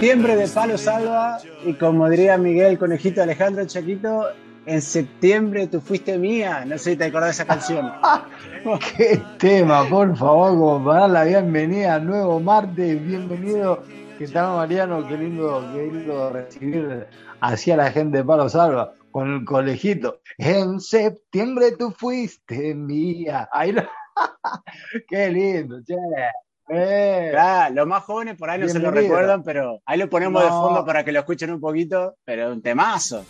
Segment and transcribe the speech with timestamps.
[0.00, 4.28] Septiembre de Palo Salva y como diría Miguel Conejito Alejandro Chaquito,
[4.64, 6.64] en septiembre tú fuiste mía.
[6.64, 7.92] No sé si te acordás de esa canción.
[8.96, 13.06] Qué tema, por favor, como para dar la bienvenida al nuevo martes.
[13.06, 13.82] Bienvenido.
[14.18, 15.06] ¿Qué tal, Mariano?
[15.06, 17.06] Qué lindo, qué lindo recibir
[17.40, 20.22] así a la gente de Palo Salva con el conejito.
[20.38, 23.50] En septiembre tú fuiste mía.
[23.52, 23.74] Ahí
[25.08, 25.94] Qué lindo, che.
[26.72, 27.32] Eh,
[27.72, 30.84] los más jóvenes por ahí no se lo recuerdan, pero ahí lo ponemos de fondo
[30.84, 33.24] para que lo escuchen un poquito, pero un temazo.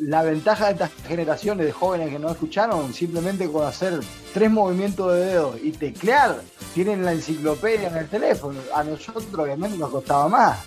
[0.00, 4.00] La ventaja de estas generaciones de jóvenes que no escucharon, simplemente con hacer
[4.32, 6.40] tres movimientos de dedos y teclear,
[6.72, 8.58] tienen la enciclopedia en el teléfono.
[8.74, 10.58] A nosotros obviamente nos costaba más.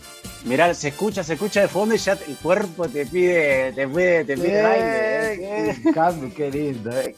[0.45, 4.25] Mirá, se escucha, se escucha de fondo y ya el cuerpo te pide, te pide,
[4.25, 5.69] te pide baile.
[5.69, 6.33] ¿eh?
[6.35, 6.91] qué lindo.
[6.91, 7.15] Eh.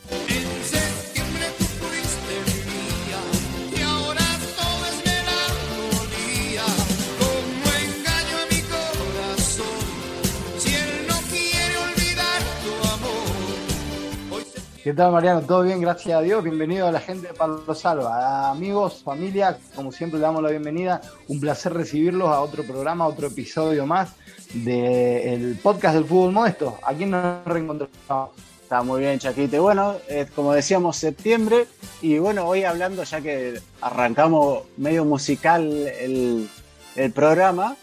[14.86, 15.42] ¿Qué tal, Mariano?
[15.42, 15.82] ¿Todo bien?
[15.82, 16.44] Gracias a Dios.
[16.44, 18.52] Bienvenido a la gente de Palo Salva.
[18.52, 21.02] Amigos, familia, como siempre, le damos la bienvenida.
[21.28, 24.14] Un placer recibirlos a otro programa, a otro episodio más
[24.54, 26.78] del podcast del fútbol modesto.
[26.84, 28.30] Aquí nos reencontramos.
[28.62, 29.58] Está muy bien, Chaquite.
[29.58, 29.96] Bueno,
[30.36, 31.66] como decíamos, septiembre.
[32.04, 37.76] Y bueno, hoy hablando, ya que arrancamos medio musical el programa,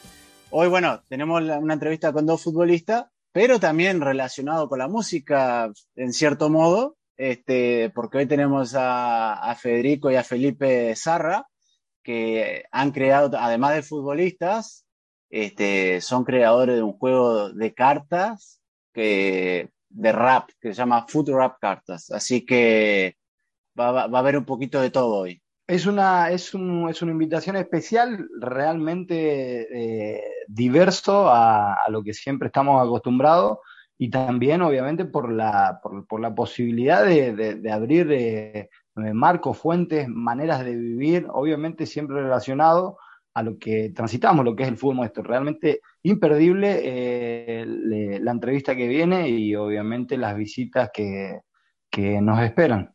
[0.50, 6.12] hoy, bueno, tenemos una entrevista con dos futbolistas pero también relacionado con la música, en
[6.12, 11.47] cierto modo, este, porque hoy tenemos a, Federico y a Felipe Zarra,
[12.03, 14.87] que han creado, además de futbolistas,
[15.31, 18.60] este, son creadores de un juego de cartas
[18.93, 22.10] que, de rap que se llama Food Rap Cartas.
[22.10, 23.16] Así que
[23.78, 25.41] va, va a haber un poquito de todo hoy.
[25.72, 32.48] Es una, es, un, es una invitación especial, realmente eh, diverso a, lo que siempre
[32.48, 33.56] estamos acostumbrados
[33.96, 38.68] y también, obviamente, por la, por, la posibilidad de, abrir eh,
[39.14, 42.98] marcos, fuentes, maneras de vivir, obviamente siempre relacionado
[43.32, 45.22] a lo que transitamos, lo que es el fútbol nuestro.
[45.22, 47.64] Realmente imperdible eh,
[48.20, 51.40] la entrevista que viene y obviamente las visitas que,
[51.88, 52.92] que nos esperan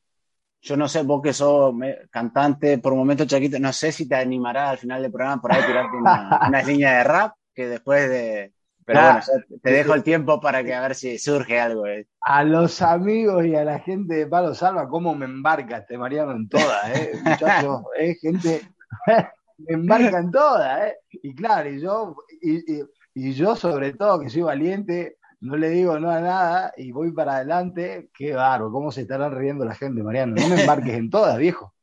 [0.62, 1.73] yo no sé, vos que sos
[2.09, 5.53] cantante por un momento, Chaquito, no sé si te animarás al final del programa por
[5.53, 8.53] ahí tirarte una, una línea de rap que después de.
[8.85, 9.19] Pero bueno,
[9.62, 11.85] te dejo el tiempo para que a ver si surge algo.
[11.88, 12.07] Eh.
[12.22, 16.47] A los amigos y a la gente de Palo Salva, ¿cómo me embarcaste, Mariano, en
[16.47, 17.12] todas, eh?
[17.25, 18.62] Muchachos, eh, gente,
[19.57, 20.95] me embarca en todas, eh.
[21.22, 22.81] Y claro, y yo, y,
[23.13, 27.12] y yo sobre todo, que soy valiente, no le digo no a nada y voy
[27.12, 30.36] para adelante, qué barro, cómo se estarán riendo la gente, Mariano.
[30.36, 31.74] No me embarques en todas, viejo.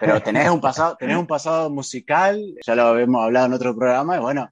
[0.00, 4.16] Pero tenés un pasado, tenés un pasado musical, ya lo habíamos hablado en otro programa,
[4.16, 4.50] y bueno,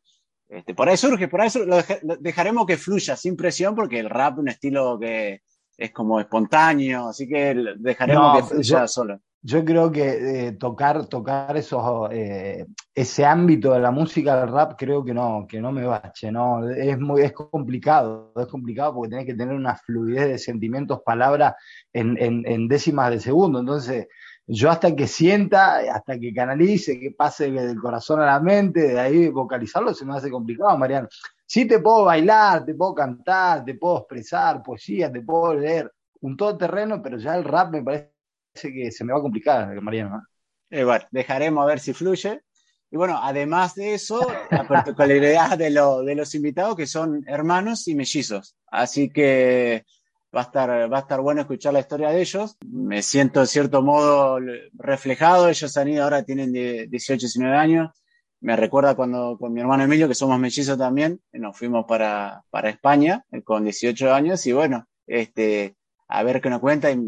[0.48, 1.76] este, por ahí surge, por ahí lo,
[2.18, 5.42] dejaremos que fluya sin presión, porque el rap es un estilo que
[5.76, 11.56] es como espontáneo, así que dejaremos que fluya solo yo creo que eh, tocar, tocar
[11.56, 15.86] esos, eh, ese ámbito de la música del rap creo que no, que no me
[15.86, 20.38] bache, no, es muy, es complicado, es complicado porque tenés que tener una fluidez de
[20.38, 21.54] sentimientos, palabras
[21.92, 24.08] en, en, décimas de segundo, entonces
[24.48, 28.98] yo hasta que sienta, hasta que canalice, que pase del corazón a la mente, de
[28.98, 31.06] ahí vocalizarlo se me hace complicado, Mariano.
[31.46, 36.36] Sí te puedo bailar, te puedo cantar, te puedo expresar poesía, te puedo leer un
[36.36, 38.15] todoterreno, pero ya el rap me parece
[38.60, 40.22] que se me va a complicar, Mariano.
[40.70, 42.40] Eh, bueno, dejaremos a ver si fluye.
[42.90, 47.94] Y bueno, además de eso, la particularidad de, de los invitados que son hermanos y
[47.94, 48.56] mellizos.
[48.66, 49.84] Así que
[50.34, 52.56] va a, estar, va a estar bueno escuchar la historia de ellos.
[52.66, 54.38] Me siento de cierto modo
[54.74, 55.48] reflejado.
[55.48, 57.90] Ellos han ido, ahora tienen 18, 19 años.
[58.40, 62.68] Me recuerda cuando con mi hermano Emilio, que somos mellizos también, nos fuimos para, para
[62.68, 65.75] España eh, con 18 años y bueno, este,
[66.08, 66.98] a ver qué nos cuenta, hay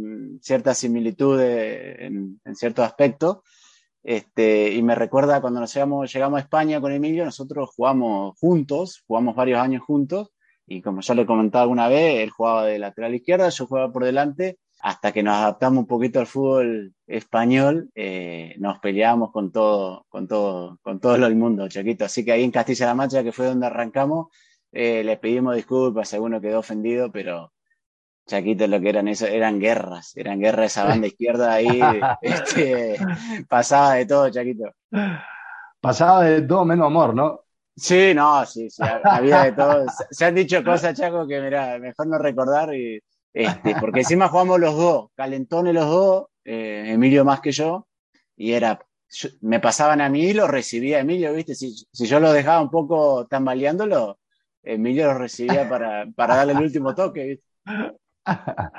[0.40, 3.42] cierta similitud en, cierto aspecto.
[4.02, 9.02] Este, y me recuerda cuando nos llegamos, llegamos a España con Emilio, nosotros jugamos juntos,
[9.06, 10.30] jugamos varios años juntos,
[10.66, 14.04] y como ya le comentaba alguna vez, él jugaba de lateral izquierda, yo jugaba por
[14.04, 20.06] delante, hasta que nos adaptamos un poquito al fútbol español, eh, nos peleábamos con todo,
[20.08, 22.04] con todo, con todo el mundo, Chaquito.
[22.04, 24.28] Así que ahí en Castilla-La Mancha, que fue donde arrancamos,
[24.72, 27.52] eh, les pedimos disculpas alguno quedó ofendido, pero
[28.28, 31.80] Chaquito lo que eran eso, eran guerras, eran guerras esa banda izquierda ahí,
[32.22, 32.98] este,
[33.48, 34.70] pasaba de todo, Chaquito.
[35.80, 37.40] Pasaba de todo menos amor, ¿no?
[37.74, 39.86] Sí, no, sí, sí, había de todo.
[40.10, 43.00] Se han dicho cosas, Chaco, que mira, mejor no recordar y
[43.32, 47.86] este, porque encima jugamos los dos, calentones los dos, eh, Emilio más que yo,
[48.36, 48.78] y era,
[49.40, 51.54] me pasaban a mí y lo recibía Emilio, ¿viste?
[51.54, 54.18] Si, si yo lo dejaba un poco tambaleándolo,
[54.62, 57.44] Emilio lo recibía para, para darle el último toque, ¿viste?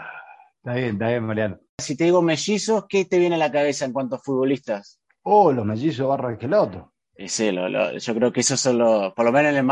[0.61, 1.59] Está bien, está bien, Mariano.
[1.77, 4.99] Si te digo mellizos, ¿qué te viene a la cabeza en cuanto a futbolistas?
[5.23, 6.93] Oh, los mellizos Barra Esqueloto.
[7.27, 9.69] Sí, lo, yo creo que esos son los, por lo menos en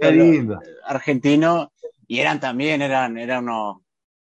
[0.00, 1.72] el argentino,
[2.06, 3.78] y eran también, eran, eran unos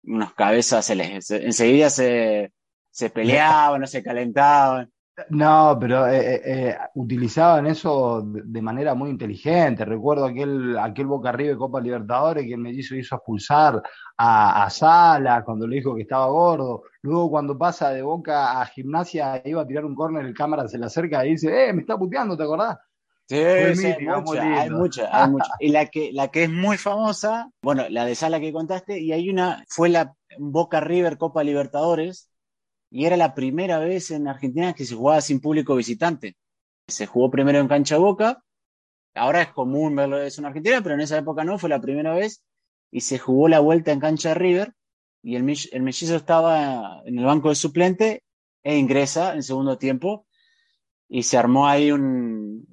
[0.05, 2.51] unos cabezas, se les, enseguida se,
[2.91, 4.91] se peleaban, no se calentaban.
[5.29, 9.85] No, pero eh, eh, eh, utilizaban eso de, manera muy inteligente.
[9.85, 13.81] Recuerdo aquel, aquel Boca Arriba de Copa Libertadores que el mellizo hizo expulsar
[14.17, 16.83] a, a, Sala cuando le dijo que estaba gordo.
[17.03, 20.79] Luego cuando pasa de Boca a Gimnasia iba a tirar un córner, el cámara se
[20.79, 22.79] le acerca y dice, eh, me está puteando, ¿te acordás?
[23.27, 23.37] Sí,
[23.75, 28.05] sí hay, mucha, hay mucha, Y la que, la que es muy famosa, bueno, la
[28.05, 32.29] de Sala que contaste, y hay una, fue la Boca River Copa Libertadores,
[32.93, 36.37] y era la primera vez en Argentina que se jugaba sin público visitante.
[36.87, 38.43] Se jugó primero en cancha Boca,
[39.15, 42.13] ahora es común verlo eso en Argentina, pero en esa época no, fue la primera
[42.13, 42.43] vez,
[42.91, 44.75] y se jugó la vuelta en cancha River,
[45.23, 48.23] y el, el estaba en el banco de suplente
[48.61, 50.27] e ingresa en segundo tiempo,
[51.09, 52.67] y se armó ahí un,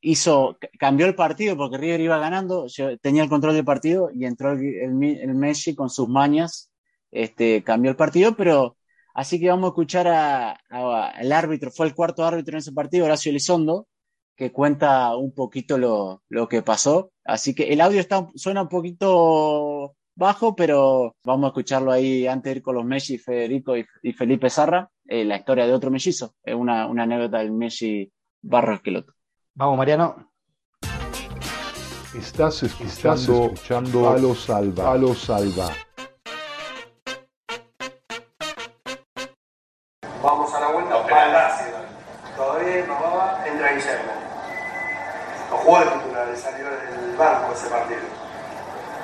[0.00, 2.68] hizo, cambió el partido porque River iba ganando,
[3.02, 6.70] tenía el control del partido y entró el, el, Messi con sus mañas,
[7.10, 8.77] este, cambió el partido, pero
[9.14, 13.30] así que vamos a escuchar al árbitro, fue el cuarto árbitro en ese partido, Horacio
[13.30, 13.86] Elizondo,
[14.36, 17.10] que cuenta un poquito lo, lo que pasó.
[17.24, 22.52] Así que el audio está, suena un poquito bajo, pero vamos a escucharlo ahí antes
[22.52, 26.34] de ir con los Messi, Federico y, Felipe Sarra, eh, la historia de otro mellizo,
[26.42, 28.12] es una, una anécdota del Messi
[28.42, 29.12] Barro Esqueloto.
[29.54, 30.30] Vamos, Mariano.
[32.14, 34.84] Estás escuchando, escuchando Palo Salva.
[34.84, 35.70] Palo Salva.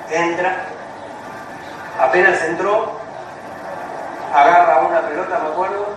[0.09, 0.55] Entra,
[1.99, 2.99] apenas entró,
[4.33, 5.87] agarra una pelota, me acuerdo,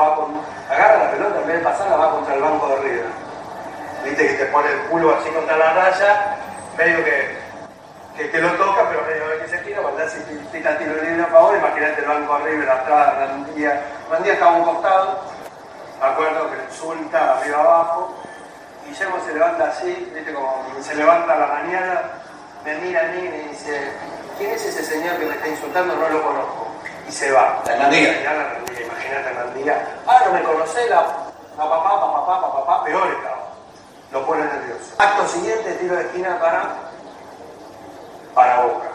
[0.00, 0.40] va con,
[0.70, 3.26] agarra la pelota, en vez de pasarla va contra el banco de River
[4.06, 6.36] viste que te pone el culo así contra la raya,
[6.78, 10.08] medio que, que, lo toca, pero medio que se tira, ¿verdad?
[10.08, 10.20] Si
[10.52, 13.82] tira tiro libre a favor, imagínate el banco arriba, la entrada, Randía.
[14.10, 15.20] Randía estaba a un costado,
[16.00, 18.14] me acuerdo que suelta arriba abajo,
[18.86, 22.02] Guillermo se levanta así, viste como se levanta a la mañana,
[22.66, 23.92] me mira a mí y me dice,
[24.36, 25.94] ¿quién es ese señor que me está insultando?
[25.96, 26.66] No lo conozco.
[27.08, 27.62] Y se va.
[27.64, 28.20] La Randía.
[28.20, 29.86] Imagínate Randía.
[30.06, 30.96] Ah, no me conocé, la,
[31.56, 33.36] la papá, papá, papá, papá, peor estaba
[34.12, 34.94] lo pone nervioso.
[34.98, 36.74] Acto siguiente, tiro de esquina para,
[38.34, 38.88] para Boca.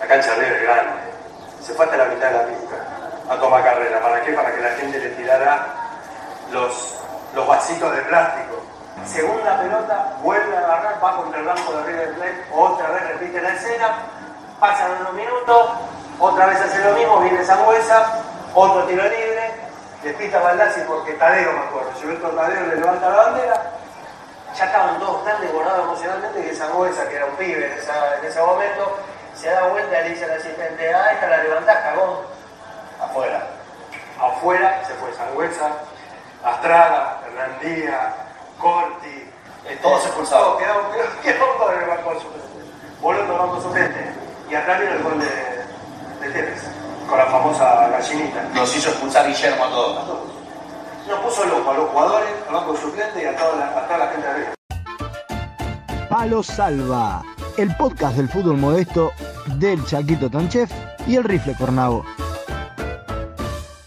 [0.00, 1.02] La cancha es grande.
[1.62, 2.76] Se fue hasta la mitad de la pista
[3.30, 4.00] a tomar carrera.
[4.00, 4.32] ¿Para qué?
[4.32, 5.66] Para que la gente le tirara
[6.50, 6.98] los,
[7.34, 8.62] los vasitos de plástico.
[9.06, 13.42] Segunda pelota, vuelve a agarrar, va contra el banco de River Plate, otra vez repite
[13.42, 13.88] la escena,
[14.60, 15.70] pasan unos minutos,
[16.20, 18.22] otra vez hace lo mismo, viene Sangüesa,
[18.54, 19.54] otro tiro libre,
[20.04, 23.62] despista Baldassi porque Tadeo, me acuerdo, Gilberto Tadeo le levanta la bandera,
[24.54, 28.98] ya estaban todos tan desbordados emocionalmente que Sangüesa, que era un pibe en, ese momento,
[29.34, 32.18] se da vuelta y le dice al asistente, ah, esta la levantás, cagón.
[33.00, 33.42] Afuera.
[34.20, 35.70] Afuera se fue Sangüesa,
[36.44, 38.14] Astrada, Hernandía,
[38.62, 39.26] Corti.
[39.68, 40.56] Eh, todos expulsados.
[40.58, 40.84] Quedaron,
[41.22, 42.48] quedaron todos en el banco suplente.
[43.02, 44.14] Volviendo al banco suplente.
[44.48, 46.62] Y atrás viene el gol de, de Tevez,
[47.08, 48.42] con la famosa gallinita.
[48.54, 49.98] Nos hizo expulsar Guillermo a todos.
[49.98, 50.28] A todos.
[51.08, 53.98] Nos puso loco a los jugadores, al banco suplente y a toda la, a toda
[53.98, 54.54] la gente de arriba.
[56.08, 57.22] Palo Salva,
[57.56, 59.12] el podcast del fútbol modesto
[59.56, 60.70] del Chaquito Tonchef
[61.06, 62.04] y el Rifle Cornavo.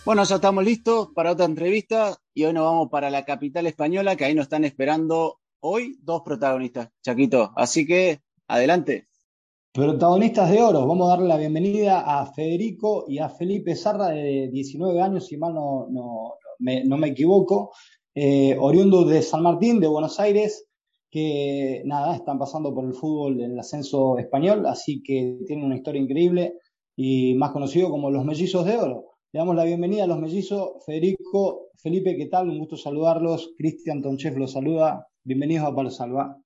[0.03, 4.18] Bueno, ya estamos listos para otra entrevista y hoy nos vamos para la capital española,
[4.18, 7.54] que ahí nos están esperando hoy dos protagonistas, Chaquito.
[7.56, 9.08] Así que, adelante.
[9.72, 14.50] Protagonistas de oro, vamos a darle la bienvenida a Federico y a Felipe Sarra de
[14.51, 15.88] 19 años, si mal no,
[16.60, 17.72] me equivoco,
[18.13, 20.68] eh, oriundo de San Martín, de Buenos Aires,
[21.10, 25.77] que nada, están pasando por el fútbol en el ascenso español, así que tienen una
[25.77, 26.56] historia increíble
[26.98, 29.14] y más conocido como los mellizos de oro.
[29.36, 30.82] Le damos la bienvenida a los mellizos.
[30.86, 32.48] Federico, Felipe, ¿qué tal?
[32.48, 33.51] Un gusto saludarlos.
[33.58, 35.10] Cristian Tonchef los saluda.
[35.25, 36.38] Bienvenidos a Palo Salva.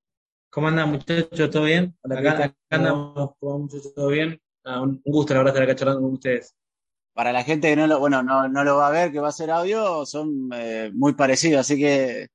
[0.49, 1.51] ¿Cómo andan muchachos?
[1.51, 1.95] ¿Todo bien?
[2.03, 3.93] acá, andamos, muchachos?
[3.93, 4.41] ¿Todo bien?
[4.63, 6.55] Ah, un, gusto, la verdad, estar acá charlando con ustedes.
[7.13, 9.27] Para la gente que no lo, bueno, no, no lo va a ver, que va
[9.27, 12.29] a ser audio, son eh, muy parecidos, así que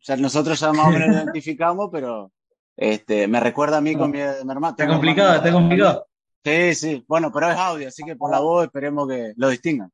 [0.00, 2.32] ya nosotros ya más o menos lo identificamos, pero
[2.76, 4.70] este, me recuerda a mí con mi, hermano.
[4.70, 6.04] Está complicado, está complicado.
[6.44, 9.88] Sí, sí, bueno, pero es audio, así que por la voz esperemos que lo distingan.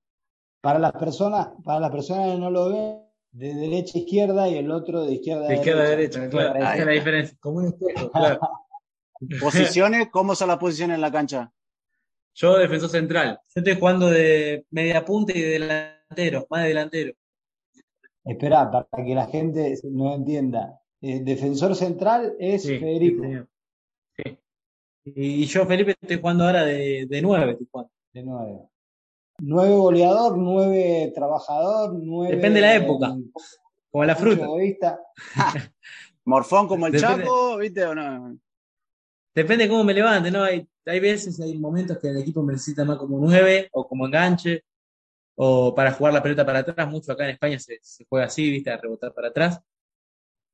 [0.67, 4.57] Para las personas, para las personas que no lo ven, de derecha a izquierda y
[4.57, 5.61] el otro de izquierda a derecha.
[5.61, 6.59] Izquierda a derecha, claro.
[6.59, 7.39] Esa es la diferencia.
[7.39, 8.41] Como un espejo, claro.
[9.41, 10.09] ¿Posiciones?
[10.11, 11.53] ¿Cómo son las posiciones en la cancha?
[12.35, 13.39] Yo defensor central.
[13.55, 17.15] Yo estoy jugando de media punta y de delantero, más de delantero.
[18.25, 20.81] Espera, para que la gente no entienda.
[21.01, 23.23] El defensor central es Federico.
[24.17, 24.39] Sí,
[25.05, 27.57] Y yo, Felipe, estoy jugando ahora de, de nueve.
[28.13, 28.69] De nueve.
[29.39, 32.37] Nueve goleador, nueve trabajador, nueve.
[32.37, 33.15] Depende de la época.
[33.91, 34.47] Como la fruta.
[36.25, 38.37] Morfón como el Chaco, ¿viste o no?
[39.35, 40.43] Depende cómo me levante, ¿no?
[40.43, 44.07] Hay, hay veces, hay momentos que el equipo me necesita más como nueve o como
[44.07, 44.65] enganche
[45.35, 46.89] o para jugar la pelota para atrás.
[46.89, 47.79] Mucho acá en España se,
[48.09, 48.71] juega así, ¿viste?
[48.71, 49.61] A rebotar para atrás.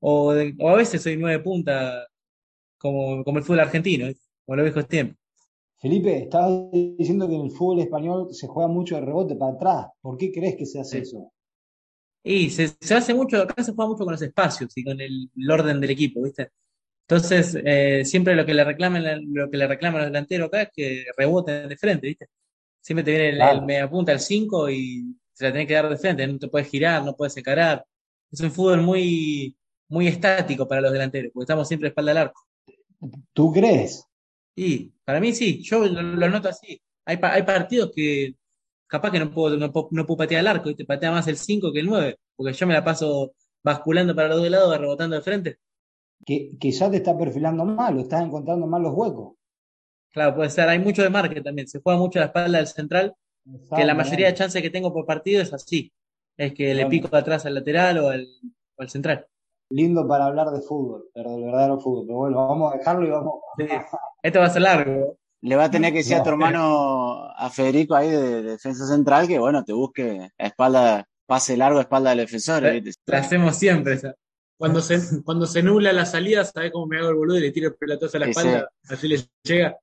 [0.00, 2.06] O, a veces soy nueve punta
[2.76, 4.08] como, como el fútbol argentino,
[4.44, 5.22] como lo viejos tiempos.
[5.82, 9.86] Felipe, estabas diciendo que en el fútbol español se juega mucho de rebote para atrás.
[10.00, 11.32] ¿Por qué crees que se hace eso?
[12.22, 15.80] Y se, hace mucho, acá se juega mucho con los espacios y con el, orden
[15.80, 16.50] del equipo, ¿viste?
[17.08, 19.02] Entonces, eh, siempre lo que le reclaman,
[19.34, 22.28] lo que le reclaman los delanteros acá es que reboten de frente, ¿viste?
[22.80, 25.96] Siempre te viene el, media punta, el 5 y se la tenés que dar de
[25.96, 27.84] frente, no te puedes girar, no puedes encarar.
[28.30, 29.56] Es un fútbol muy,
[29.88, 32.40] muy estático para los delanteros, porque estamos siempre espalda al arco.
[33.32, 34.06] ¿Tú crees?
[34.54, 36.80] Y para mí sí, yo lo, noto así.
[37.04, 38.35] Hay, hay partidos que
[38.87, 41.73] capaz que no puedo, no puedo, patear el arco, y te patea más el 5
[41.73, 43.32] que el 9, porque yo me la paso
[43.64, 45.59] basculando para los dos lados, rebotando de frente.
[46.26, 49.35] Que, ya te está perfilando mal, o estás encontrando mal los huecos.
[50.11, 50.68] Claro, puede ser.
[50.68, 51.66] Hay mucho de marque también.
[51.66, 53.14] Se juega mucho a la espalda del central,
[53.75, 55.90] que la mayoría de chances que tengo por partido es así.
[56.37, 58.28] Es que le pico atrás al lateral o al,
[58.76, 59.26] o al central
[59.73, 62.07] lindo para hablar de fútbol, pero del verdadero fútbol.
[62.07, 63.35] Pero bueno, vamos a dejarlo y vamos.
[64.23, 65.19] Esto va a ser largo.
[65.41, 69.26] Le va a tener que decir a tu hermano, a Federico ahí de, defensa central,
[69.26, 72.62] que bueno, te busque a espalda, pase largo a espalda del defensor.
[72.62, 74.00] La, hacemos siempre.
[74.57, 77.50] Cuando se, cuando se nubla la salida, ¿sabes cómo me hago el boludo y le
[77.50, 78.71] tiro el pelotazo a la espalda?
[78.88, 79.76] Así le llega.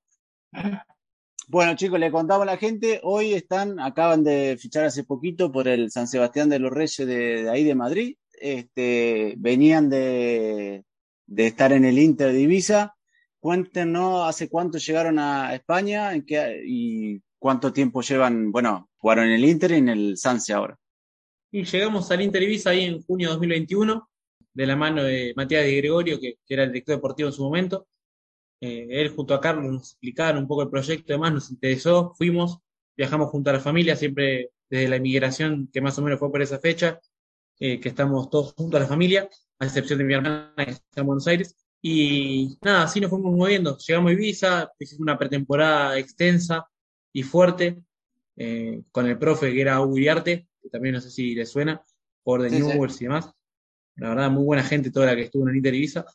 [1.49, 5.67] Bueno, chicos, le contamos a la gente, hoy están, acaban de fichar hace poquito por
[5.67, 10.83] el San Sebastián de los Reyes de ahí de Madrid, este, venían de,
[11.35, 12.95] estar en el Inter Divisa.
[13.39, 19.71] Cuéntenos hace cuánto llegaron a España y cuánto tiempo llevan, bueno, jugaron en el Inter
[19.71, 20.77] y en el Sanse ahora.
[21.51, 24.09] Y llegamos al Inter Divisa ahí en junio de 2021,
[24.53, 27.87] de la mano de Matías de Gregorio, que, era el director deportivo en su momento.
[28.61, 32.59] Eh, él junto a Carlos nos explicaron un poco el proyecto, además nos interesó, fuimos,
[32.95, 36.41] viajamos junto a la familia, siempre desde la inmigración, que más o menos fue por
[36.41, 36.99] esa fecha,
[37.59, 41.01] eh, que estamos todos juntos a la familia, a excepción de mi hermana que está
[41.01, 41.55] en Buenos Aires.
[41.81, 43.77] Y nada, así nos fuimos moviendo.
[43.77, 46.67] Llegamos a Ibiza, hicimos una pretemporada extensa
[47.13, 47.81] y fuerte
[48.35, 51.81] eh, con el profe que era Hugo Iriarte, que también no sé si le suena,
[52.23, 53.31] por The New y demás.
[53.95, 56.05] La verdad, muy buena gente toda la que estuvo en Inter Ibiza.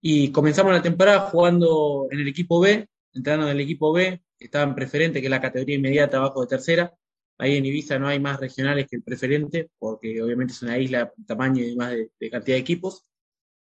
[0.00, 4.46] Y comenzamos la temporada jugando en el equipo B, entrando en el equipo B, que
[4.46, 6.92] estaba en preferente, que es la categoría inmediata abajo de tercera.
[7.42, 11.12] Ahí en Ibiza no hay más regionales que el preferente, porque obviamente es una isla,
[11.26, 13.02] tamaño y más de, cantidad de equipos.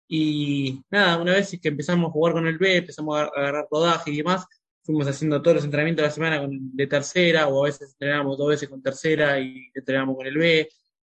[0.06, 4.12] Y nada, una vez que empezamos a jugar con el B, empezamos a agarrar rodaje
[4.12, 4.46] y demás,
[4.85, 8.38] fuimos haciendo todos los entrenamientos de la semana con, de tercera, o a veces entrenábamos
[8.38, 10.68] dos veces con tercera y entrenábamos con el B.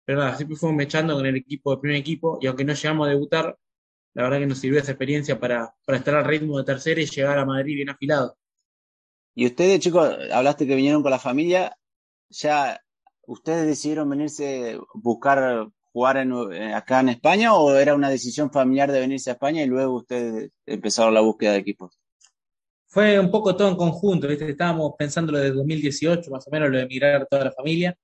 [0.05, 3.07] Pero nada, siempre fuimos echando con el equipo de primer equipo, y aunque no llegamos
[3.07, 3.57] a debutar,
[4.13, 7.07] la verdad que nos sirvió esa experiencia para, para estar al ritmo de tercera y
[7.07, 8.37] llegar a Madrid bien afilado.
[9.35, 11.75] Y ustedes, chicos, hablaste que vinieron con la familia,
[12.29, 12.79] ya
[13.27, 15.67] ustedes decidieron venirse, buscar
[15.97, 16.17] jugar
[16.53, 19.95] eh, acá en España o era una decisión familiar de venirse a España y luego
[19.95, 21.99] ustedes empezaron la búsqueda de equipos?
[22.85, 24.49] Fue un poco todo en conjunto, ¿viste?
[24.49, 27.97] estábamos pensando lo de 2018, más o menos lo de emigrar toda la familia.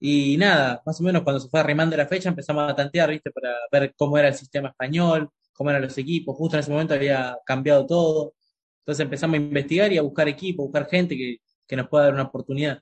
[0.00, 3.30] Y nada, más o menos cuando se fue arrimando la fecha empezamos a tantear, ¿viste?
[3.30, 6.36] Para ver cómo era el sistema español, cómo eran los equipos.
[6.36, 8.34] Justo en ese momento había cambiado todo.
[8.80, 12.14] Entonces empezamos a investigar y a buscar equipos, buscar gente que, que nos pueda dar
[12.14, 12.80] una oportunidad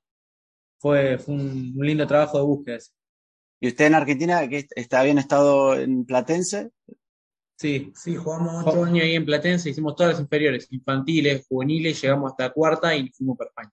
[0.83, 2.79] fue, un, lindo trabajo de búsqueda.
[3.61, 6.73] ¿Y usted en Argentina, que está, habían estado en Platense?
[7.57, 12.33] Sí, sí, jugamos ocho años ahí en Platense, hicimos todas las inferiores, infantiles, juveniles, llegamos
[12.33, 13.71] hasta cuarta y fuimos para España.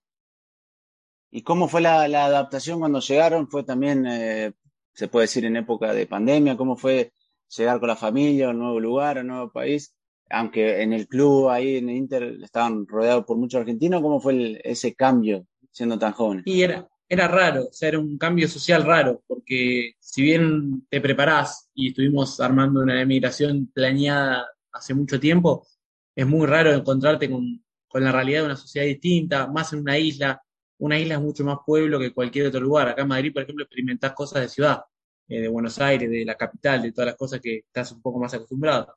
[1.32, 3.48] ¿Y cómo fue la, adaptación cuando llegaron?
[3.48, 4.52] ¿Fue también, eh,
[4.94, 6.56] se puede decir, en época de pandemia?
[6.56, 7.12] ¿Cómo fue
[7.56, 9.96] llegar con la familia a un nuevo lugar, a un nuevo país?
[10.28, 14.60] Aunque en el club, ahí en el Inter, estaban rodeados por muchos argentinos, ¿cómo fue
[14.62, 16.42] ese cambio siendo tan joven?
[16.44, 21.00] Y era, era raro, o sea, era un cambio social raro, porque si bien te
[21.00, 25.66] preparás y estuvimos armando una emigración planeada hace mucho tiempo,
[26.14, 27.64] es muy raro encontrarte con,
[27.94, 30.40] la realidad de una sociedad distinta, más en una isla.
[30.78, 32.88] Una isla es mucho más pueblo que cualquier otro lugar.
[32.88, 34.80] Acá en Madrid, por ejemplo, experimentás cosas de ciudad,
[35.28, 38.20] eh, de Buenos Aires, de la capital, de todas las cosas que estás un poco
[38.20, 38.94] más acostumbrado.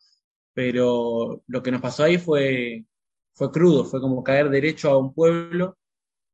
[0.53, 2.85] Pero lo que nos pasó ahí fue,
[3.33, 5.77] fue crudo, fue como caer derecho a un pueblo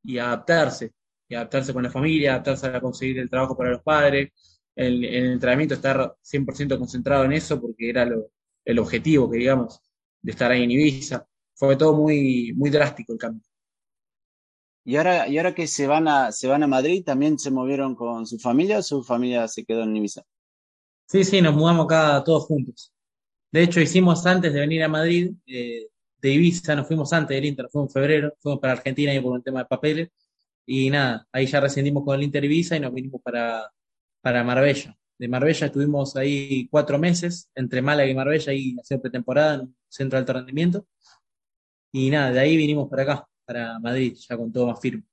[0.03, 0.93] y adaptarse
[1.29, 4.31] y adaptarse con la familia, adaptarse a conseguir el trabajo para los padres,
[4.75, 8.09] el, el entrenamiento estar 100% concentrado en eso porque era
[8.65, 9.81] el objetivo, que digamos,
[10.21, 11.25] de estar ahí en Ibiza.
[11.53, 13.43] Fue todo muy, muy drástico el cambio.
[14.85, 17.95] Y ahora, y ahora que se van a, se van a Madrid, ¿también se movieron
[17.95, 20.23] con su familia o su familia se quedó en Ibiza?
[21.05, 22.91] Sí, sí, nos mudamos acá todos juntos.
[23.51, 25.87] De hecho, hicimos antes de venir a Madrid, eh,
[26.21, 29.33] de Ibiza, nos fuimos antes del Inter, fuimos en febrero, fuimos para Argentina y por
[29.33, 30.09] un tema de papeles,
[30.71, 33.71] y nada, ahí ya rescindimos con el Inter Ibiza y nos vinimos para,
[34.21, 34.95] para Marbella.
[35.17, 39.75] De Marbella estuvimos ahí cuatro meses, entre Málaga y Marbella, ahí hacer pretemporada en un
[39.87, 40.85] centro de alto rendimiento.
[41.91, 45.05] Y nada, de ahí vinimos para acá, para Madrid, ya con todo más firme.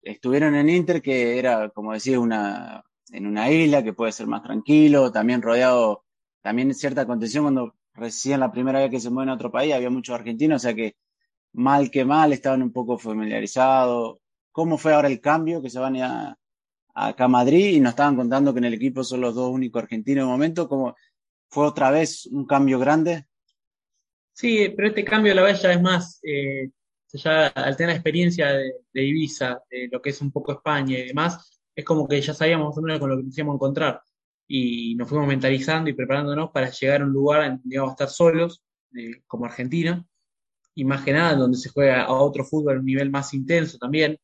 [0.00, 4.42] Estuvieron en Inter, que era, como decía, una, en una isla que puede ser más
[4.42, 6.06] tranquilo, también rodeado,
[6.40, 9.90] también cierta contención cuando recién la primera vez que se mueven a otro país, había
[9.90, 10.96] muchos argentinos, o sea que
[11.52, 14.16] mal que mal estaban un poco familiarizados,
[14.58, 16.36] cómo fue ahora el cambio que se van a,
[16.92, 19.80] acá a Madrid y nos estaban contando que en el equipo son los dos únicos
[19.80, 20.96] argentinos de momento, ¿cómo
[21.48, 23.26] fue otra vez un cambio grande?
[24.32, 26.70] Sí, pero este cambio a la vez ya es más, eh,
[27.12, 31.60] ya al tener experiencia de, Ibiza, de lo que es un poco España y demás,
[31.72, 34.02] es como que ya sabíamos más o menos con lo que nos íbamos a encontrar
[34.48, 38.08] y nos fuimos mentalizando y preparándonos para llegar a un lugar donde íbamos a estar
[38.08, 38.60] solos,
[39.28, 40.04] como Argentina,
[40.74, 43.78] y más que nada donde se juega a otro fútbol a un nivel más intenso
[43.78, 44.18] también,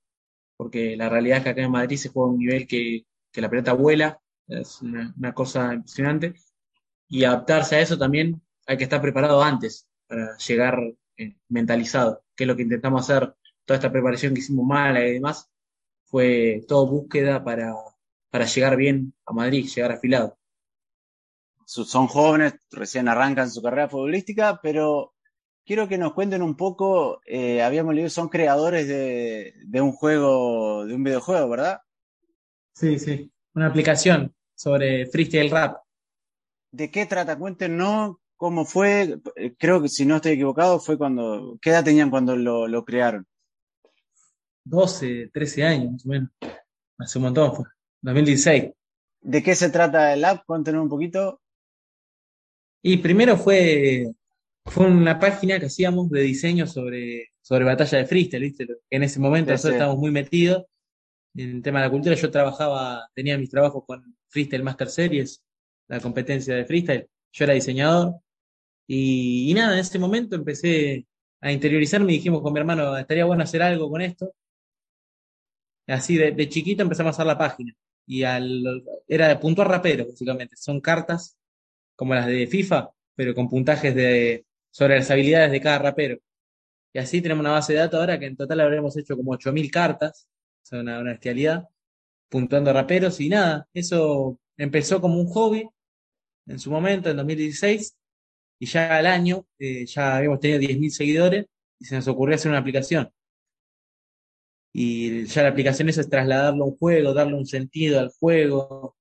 [0.57, 3.51] porque la realidad es que acá en Madrid se juega a un nivel que, la
[3.51, 6.35] pelota vuela, es una, cosa impresionante,
[7.09, 10.79] y adaptarse a eso también hay que estar preparado antes para llegar
[11.17, 15.15] eh, mentalizado, que es lo que intentamos hacer, toda esta preparación que hicimos mala y
[15.15, 15.51] demás,
[16.05, 17.75] fue todo búsqueda para,
[18.31, 20.39] para llegar bien a Madrid, llegar afilado.
[21.67, 25.14] Son jóvenes, recién arrancan su carrera futbolística, pero
[25.65, 30.95] quiero que nos cuenten un poco, eh, habíamos leído, son creadores de, un juego, de
[30.95, 31.81] un videojuego, ¿verdad?
[32.75, 35.79] Sí, sí, una aplicación sobre freestyle rap.
[36.71, 37.39] ¿De qué trata?
[37.39, 39.19] Cuéntenos cómo fue,
[39.59, 43.27] creo que si no estoy equivocado, fue cuando, ¿qué edad tenían cuando lo, crearon?
[44.65, 46.31] 12, 13 años más o menos,
[46.99, 47.65] hace un montón, fue
[48.03, 48.73] 2016.
[49.21, 50.45] ¿De qué se trata el app?
[50.45, 51.41] Cuéntenos un poquito.
[52.83, 54.13] Y primero fue
[54.67, 58.67] fue una página que hacíamos de diseño sobre, sobre batalla de freestyle, ¿viste?
[58.91, 60.65] En ese momento nosotros estábamos muy metidos
[61.35, 62.15] en el tema de la cultura.
[62.15, 65.43] Yo trabajaba, tenía mis trabajos con Freestyle Master Series,
[65.89, 67.09] la competencia de freestyle.
[67.33, 68.15] Yo era diseñador.
[68.87, 71.07] Y, nada, en ese momento empecé
[71.41, 74.35] a interiorizarme y dijimos con mi hermano, estaría bueno hacer algo con esto.
[75.87, 77.75] Así de, de chiquito empezamos a hacer la página.
[78.07, 80.57] Y al, era de puntuar rapero, básicamente.
[80.57, 81.37] Son cartas
[81.97, 86.19] como las de FIFA, pero con puntajes de, sobre las habilidades de cada rapero.
[86.93, 89.71] Y así tenemos una base de datos ahora que en total habremos hecho como 8.000
[89.71, 90.29] cartas,
[90.65, 91.69] o sea, una, bestialidad,
[92.29, 95.69] puntuando raperos y nada, eso empezó como un hobby
[96.47, 97.97] en su momento, en 2016,
[98.59, 101.47] y ya al año eh, ya habíamos tenido 10.000 seguidores
[101.79, 103.11] y se nos ocurrió hacer una aplicación.
[104.73, 108.97] Y ya la aplicación es trasladarlo a un juego, darle un sentido al juego.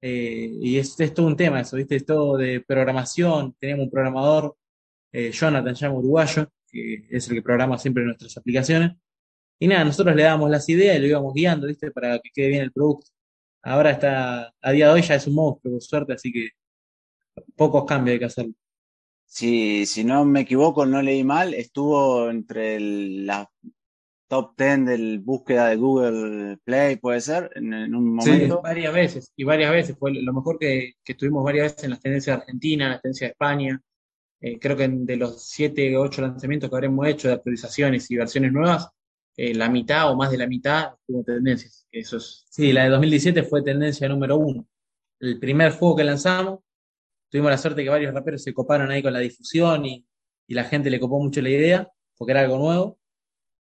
[0.00, 1.94] Eh, y es, es, todo un tema eso, ¿viste?
[1.96, 3.54] Es todo de programación.
[3.60, 4.56] Tenemos un programador
[5.12, 8.92] eh, Jonathan, llama uruguayo, que es el que programa siempre nuestras aplicaciones.
[9.58, 11.90] Y nada, nosotros le dábamos las ideas y lo íbamos guiando, ¿viste?
[11.90, 13.10] Para que quede bien el producto.
[13.62, 16.48] Ahora está, a día de hoy ya es un monstruo, por suerte, así que
[17.54, 18.46] pocos cambios hay que hacer.
[19.24, 23.48] Si, si no me equivoco, no leí mal, estuvo entre la
[24.28, 28.56] top 10 del búsqueda de Google Play, puede ser, en, un momento.
[28.56, 29.96] Sí, varias veces, y varias veces.
[29.98, 33.02] Fue lo mejor que, que estuvimos varias veces en las tendencias de Argentina, en las
[33.02, 33.80] tendencias de España,
[34.42, 38.16] eh, creo que de los 7 o 8 lanzamientos que habremos hecho de actualizaciones y
[38.16, 38.88] versiones nuevas,
[39.36, 41.86] eh, la mitad o más de la mitad tuvo tendencias.
[41.92, 42.44] Eso es...
[42.50, 44.66] Sí, la de 2017 fue tendencia número uno.
[45.20, 46.58] el primer juego que lanzamos.
[47.30, 50.04] Tuvimos la suerte que varios raperos se coparon ahí con la difusión y,
[50.48, 52.98] y la gente le copó mucho la idea, porque era algo nuevo.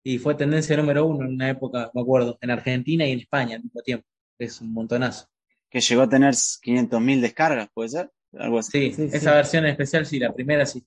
[0.04, 3.56] Y fue tendencia número uno en una época, me acuerdo, en Argentina y en España
[3.56, 4.06] al mismo tiempo.
[4.38, 5.26] Es un montonazo.
[5.68, 8.10] Que llegó a tener 500.000 descargas, ¿puede ser?
[8.34, 8.92] Algo así.
[8.92, 9.36] Sí, Sí, esa sí.
[9.36, 10.84] versión en especial sí, la primera sí.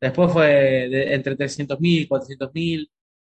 [0.00, 0.46] Después fue
[0.88, 2.90] de- entre 300.000, 400.000.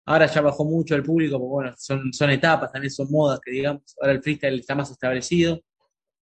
[0.06, 3.50] Ahora ya bajó mucho el público, porque bueno, son, son etapas, también son modas que
[3.50, 3.82] digamos.
[4.00, 5.60] Ahora el freestyle está más establecido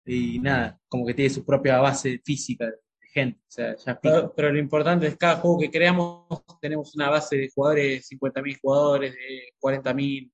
[0.04, 2.72] y nada, como que tiene su propia base física de
[3.12, 3.40] gente.
[3.40, 6.26] O sea, ya pero, pero lo importante es cada juego que creamos,
[6.60, 10.30] tenemos una base de jugadores, 50.000 jugadores, de 40.000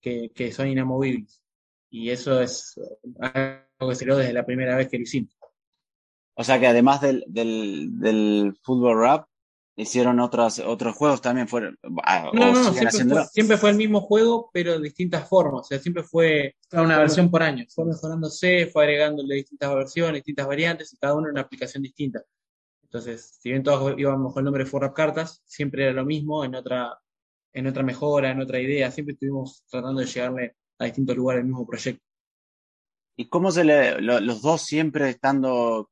[0.00, 1.42] que, que son inamovibles.
[1.90, 2.78] Y eso es
[3.20, 5.34] algo que se creó desde la primera vez que lo hicimos.
[6.34, 9.26] O sea que además del, del, del fútbol rap,
[9.76, 11.78] hicieron otros, otros juegos también fueron.
[12.04, 15.62] ah, No, no, siempre fue, siempre fue el mismo juego, pero de distintas formas.
[15.62, 17.64] O sea, siempre fue una versión por año.
[17.74, 22.22] Fue mejorándose, fue agregándole distintas versiones, distintas variantes, y cada uno una aplicación distinta.
[22.82, 26.44] Entonces, si bien todos íbamos con el nombre de Rap Cartas, siempre era lo mismo,
[26.44, 26.98] en otra,
[27.54, 28.90] en otra mejora, en otra idea.
[28.90, 32.04] Siempre estuvimos tratando de llegarle a distintos lugares del mismo proyecto.
[33.16, 35.88] ¿Y cómo se le, lo- los dos siempre estando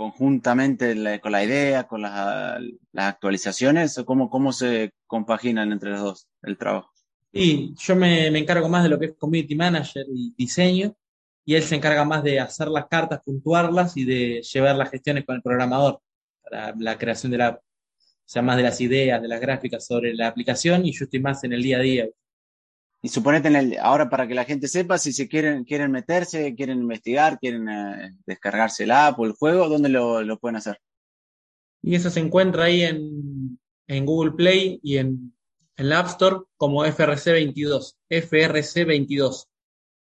[0.00, 2.58] conjuntamente con la idea, con las,
[2.94, 6.90] actualizaciones, cómo, cómo se compaginan entre los dos el trabajo?
[7.30, 10.96] Y yo me, encargo más de lo que es community manager y diseño,
[11.44, 15.26] y él se encarga más de hacer las cartas, puntuarlas y de llevar las gestiones
[15.26, 16.00] con el programador
[16.42, 17.50] para la creación de la.
[17.50, 21.20] O sea, más de las ideas, de las gráficas sobre la aplicación, y yo estoy
[21.20, 22.08] más en el día a día.
[23.02, 26.54] Y suponete en el, ahora para que la gente sepa si se quieren, quieren meterse,
[26.54, 30.78] quieren investigar, quieren eh, descargarse la app o el juego, ¿dónde lo, lo pueden hacer?
[31.82, 35.34] Y eso se encuentra ahí en, en Google Play y en,
[35.76, 39.46] en la App Store como FRC22, FRC22,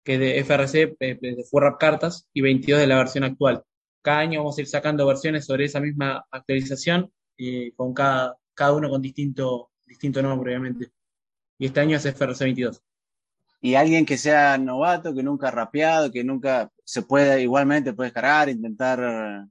[0.04, 3.62] que de FRC eh, de Rap Cartas y 22 de la versión actual.
[4.02, 8.72] Cada año vamos a ir sacando versiones sobre esa misma actualización, y con cada, cada
[8.74, 10.90] uno con distinto, distinto nombre, obviamente.
[11.62, 12.80] Y este año es FRC22.
[13.60, 18.08] Y alguien que sea novato, que nunca ha rapeado, que nunca se puede, igualmente puede
[18.08, 19.46] descargar, intentar.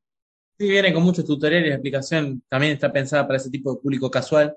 [0.59, 4.11] Sí, viene con muchos tutoriales, la aplicación también está pensada para ese tipo de público
[4.11, 4.53] casual.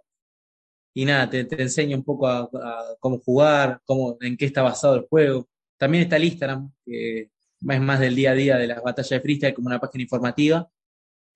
[0.95, 4.62] Y nada, te, te enseña un poco a, a cómo jugar, cómo, en qué está
[4.62, 5.49] basado el juego.
[5.77, 9.21] También está el Instagram, que es más del día a día de las batallas de
[9.21, 10.69] freestyle, como una página informativa,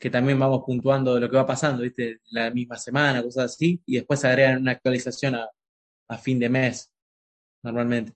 [0.00, 2.22] que también vamos puntuando de lo que va pasando, ¿viste?
[2.33, 5.48] La misma semana, cosas así, y después agregan una actualización a,
[6.08, 6.92] a fin de mes,
[7.62, 8.14] normalmente.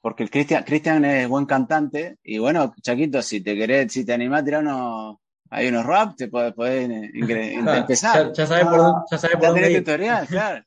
[0.00, 4.12] Porque el Cristian, Cristian es buen cantante, y bueno, Chaquito, si te querés, si te
[4.14, 5.16] animás a tirar unos,
[5.50, 6.88] hay unos rap, te podés, podés
[7.20, 8.26] Claro, empezar.
[8.28, 9.78] Ya, ya sabes por, dónde- ya sabes por dónde ir.
[9.84, 10.64] tutorial, claro.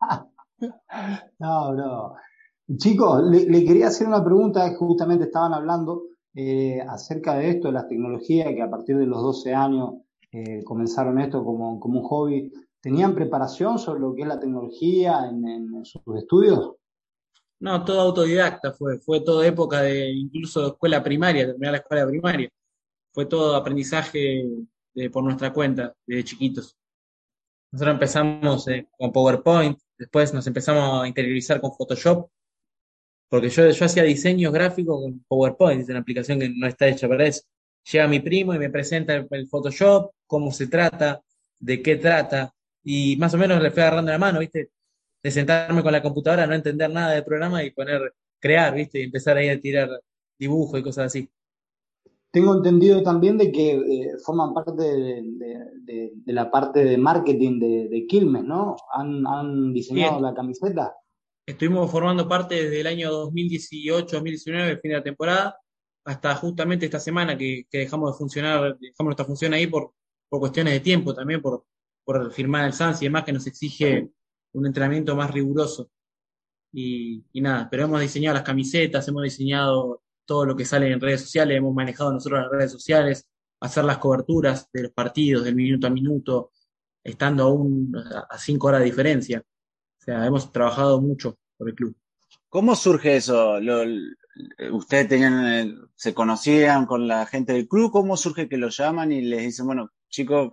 [1.38, 2.14] No, no.
[2.76, 6.02] Chicos, le, le quería hacer una pregunta justamente estaban hablando
[6.34, 9.94] eh, acerca de esto, de las tecnologías, que a partir de los 12 años
[10.32, 12.52] eh, comenzaron esto como, como un hobby.
[12.80, 16.74] ¿Tenían preparación sobre lo que es la tecnología en, sus estudios?
[17.60, 22.48] No, todo autodidacta fue, fue toda época de incluso escuela primaria, terminar la escuela primaria.
[23.12, 24.46] Fue todo aprendizaje
[24.94, 26.76] de- por nuestra cuenta, desde chiquitos.
[27.72, 32.30] Nosotros empezamos eh, con PowerPoint, después nos empezamos a interiorizar con Photoshop,
[33.28, 37.08] porque yo, yo hacía diseños gráficos con PowerPoint, es una aplicación que no está hecha
[37.08, 37.42] para eso.
[37.90, 41.22] Llega mi primo y me presenta el Photoshop, cómo se trata,
[41.58, 42.54] de qué trata,
[42.90, 44.70] y más o menos le fui agarrando la mano, ¿viste?
[45.22, 49.00] de sentarme con la computadora, no entender nada del programa y poner, crear, ¿viste?
[49.00, 49.88] Y empezar ahí a tirar
[50.38, 51.28] dibujos y cosas así.
[52.30, 56.96] Tengo entendido también de que eh, forman parte de, de- de- de la parte de
[56.96, 58.76] marketing de, de Quilmes, ¿no?
[58.94, 60.22] Han, han diseñado Bien.
[60.22, 60.94] la camiseta.
[61.46, 65.56] Estuvimos formando parte desde el año 2018-2019, fin de la temporada,
[66.04, 69.92] hasta justamente esta semana que, que dejamos de funcionar, dejamos nuestra función ahí por,
[70.28, 71.64] por cuestiones de tiempo, también por,
[72.08, 74.08] por firmar el SANS y demás, que nos exige
[74.54, 75.90] un entrenamiento más riguroso.
[76.72, 81.20] Y, nada, pero hemos diseñado las camisetas, hemos diseñado todo lo que sale en redes
[81.20, 83.28] sociales, hemos manejado nosotros las redes sociales,
[83.60, 86.52] hacer las coberturas de los partidos, del minuto a minuto,
[87.04, 87.92] estando aún
[88.30, 89.44] a cinco horas de diferencia.
[90.00, 91.94] O sea, hemos trabajado mucho por el club.
[92.48, 93.60] ¿Cómo surge eso?
[93.60, 93.84] Lo-
[94.72, 97.92] ¿Ustedes tenían, eh, se conocían con la gente del club?
[97.92, 100.52] ¿Cómo surge que los llaman y les dicen, bueno, chicos,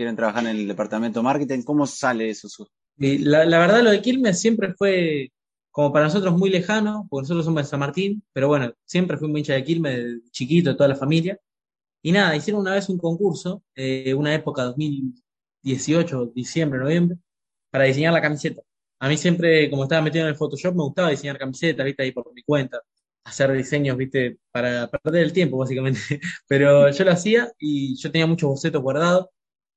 [0.00, 1.62] quieren trabajar en el departamento de marketing?
[1.62, 2.48] ¿Cómo sale eso?
[2.96, 5.30] La, la verdad, lo de Quilmes siempre fue
[5.70, 9.28] como para nosotros muy lejano, porque nosotros somos de San Martín, pero bueno, siempre fui
[9.28, 11.38] muy hincha de Quilmes, de chiquito, toda la familia.
[12.02, 17.18] Y nada, hicieron una vez un concurso, eh, una época 2018, diciembre, noviembre,
[17.70, 18.62] para diseñar la camiseta.
[19.00, 22.12] A mí siempre, como estaba metido en el Photoshop, me gustaba diseñar camisetas, viste, ahí
[22.12, 22.80] por mi cuenta.
[23.24, 26.00] hacer diseños, viste, para perder el tiempo, básicamente.
[26.48, 29.26] Pero yo lo hacía y yo tenía muchos bocetos guardados.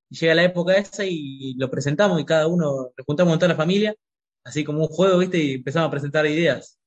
[0.09, 3.55] Llega la época esa y lo presentamos y cada uno, nos juntamos con toda la
[3.57, 3.95] familia,
[4.43, 6.79] así como un juego, viste, y empezamos a presentar ideas.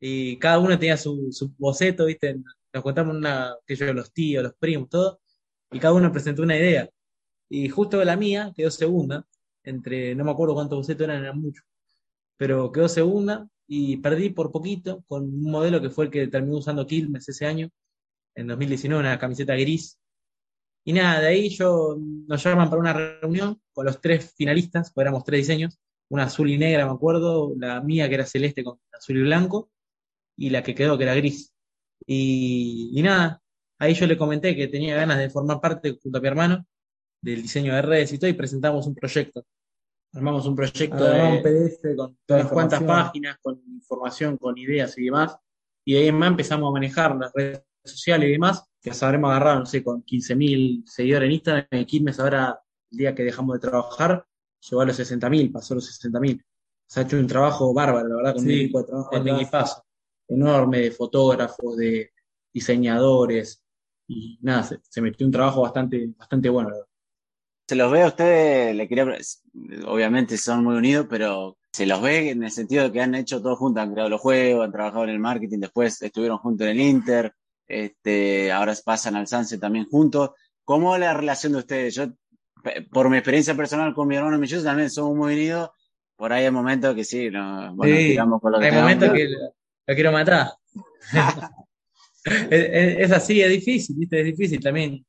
[0.00, 2.36] Y cada uno tenía su, boceto, viste,
[2.72, 5.20] nos contamos una, que yo, los tíos, los primos, todo,
[5.70, 6.88] y cada uno presentó una idea.
[7.48, 9.26] Y justo la mía quedó segunda,
[9.64, 11.64] entre, no me acuerdo cuántos bocetos eran, eran muchos,
[12.36, 16.58] pero quedó segunda y perdí por poquito con un modelo que fue el que terminó
[16.58, 17.70] usando Quilmes ese año,
[18.34, 19.98] en 2019, una camiseta gris.
[20.84, 25.04] Y nada, de ahí yo nos llaman para una reunión con los tres finalistas, pues
[25.04, 25.78] éramos tres diseños,
[26.10, 29.70] una azul y negra, me acuerdo, la mía que era celeste con azul y blanco,
[30.36, 31.54] y la que quedó que era gris.
[32.06, 33.42] Y, y nada,
[33.78, 36.66] ahí yo le comenté que tenía ganas de formar parte junto a mi hermano
[37.22, 39.44] del diseño de redes y todo, y presentamos un proyecto.
[40.12, 45.04] Armamos un proyecto de un PDF con unas cuantas páginas con información, con ideas y
[45.04, 45.36] demás.
[45.84, 49.06] Y de ahí en más empezamos a manejar las redes sociales y demás, que hasta
[49.06, 51.66] habremos agarrado, no sé, con 15.000 seguidores en Instagram.
[51.70, 54.26] En Quilmes ahora, el día que dejamos de trabajar,
[54.60, 56.42] llegó a los 60.000, pasó los 60.000.
[56.86, 59.30] Se ha hecho un trabajo bárbaro, la verdad, con Sí, un equipo de trabajo de
[59.30, 59.84] equipazo
[60.28, 62.12] enorme de fotógrafos, de
[62.52, 63.62] diseñadores,
[64.06, 66.70] y nada, se, se metió un trabajo bastante, bastante bueno.
[67.66, 69.06] Se los ve a ustedes, le quería,
[69.86, 73.40] obviamente son muy unidos, pero se los ve en el sentido de que han hecho
[73.40, 76.72] todo juntos, han creado los juegos, han trabajado en el marketing, después estuvieron juntos en
[76.72, 77.34] el Inter,
[77.68, 80.30] este, ahora pasan al Sanse también juntos.
[80.64, 81.94] ¿Cómo es la relación de ustedes?
[81.94, 82.06] Yo,
[82.90, 85.70] por mi experiencia personal con mi hermano Millus, también somos muy unidos.
[86.16, 89.12] Por ahí hay momentos que sí, no, bueno, Sí, tiramos con lo que Hay momentos
[89.12, 90.48] que- lo, quiero matar.
[92.24, 94.20] es, es- es así, es difícil, ¿viste?
[94.20, 95.04] Es difícil también.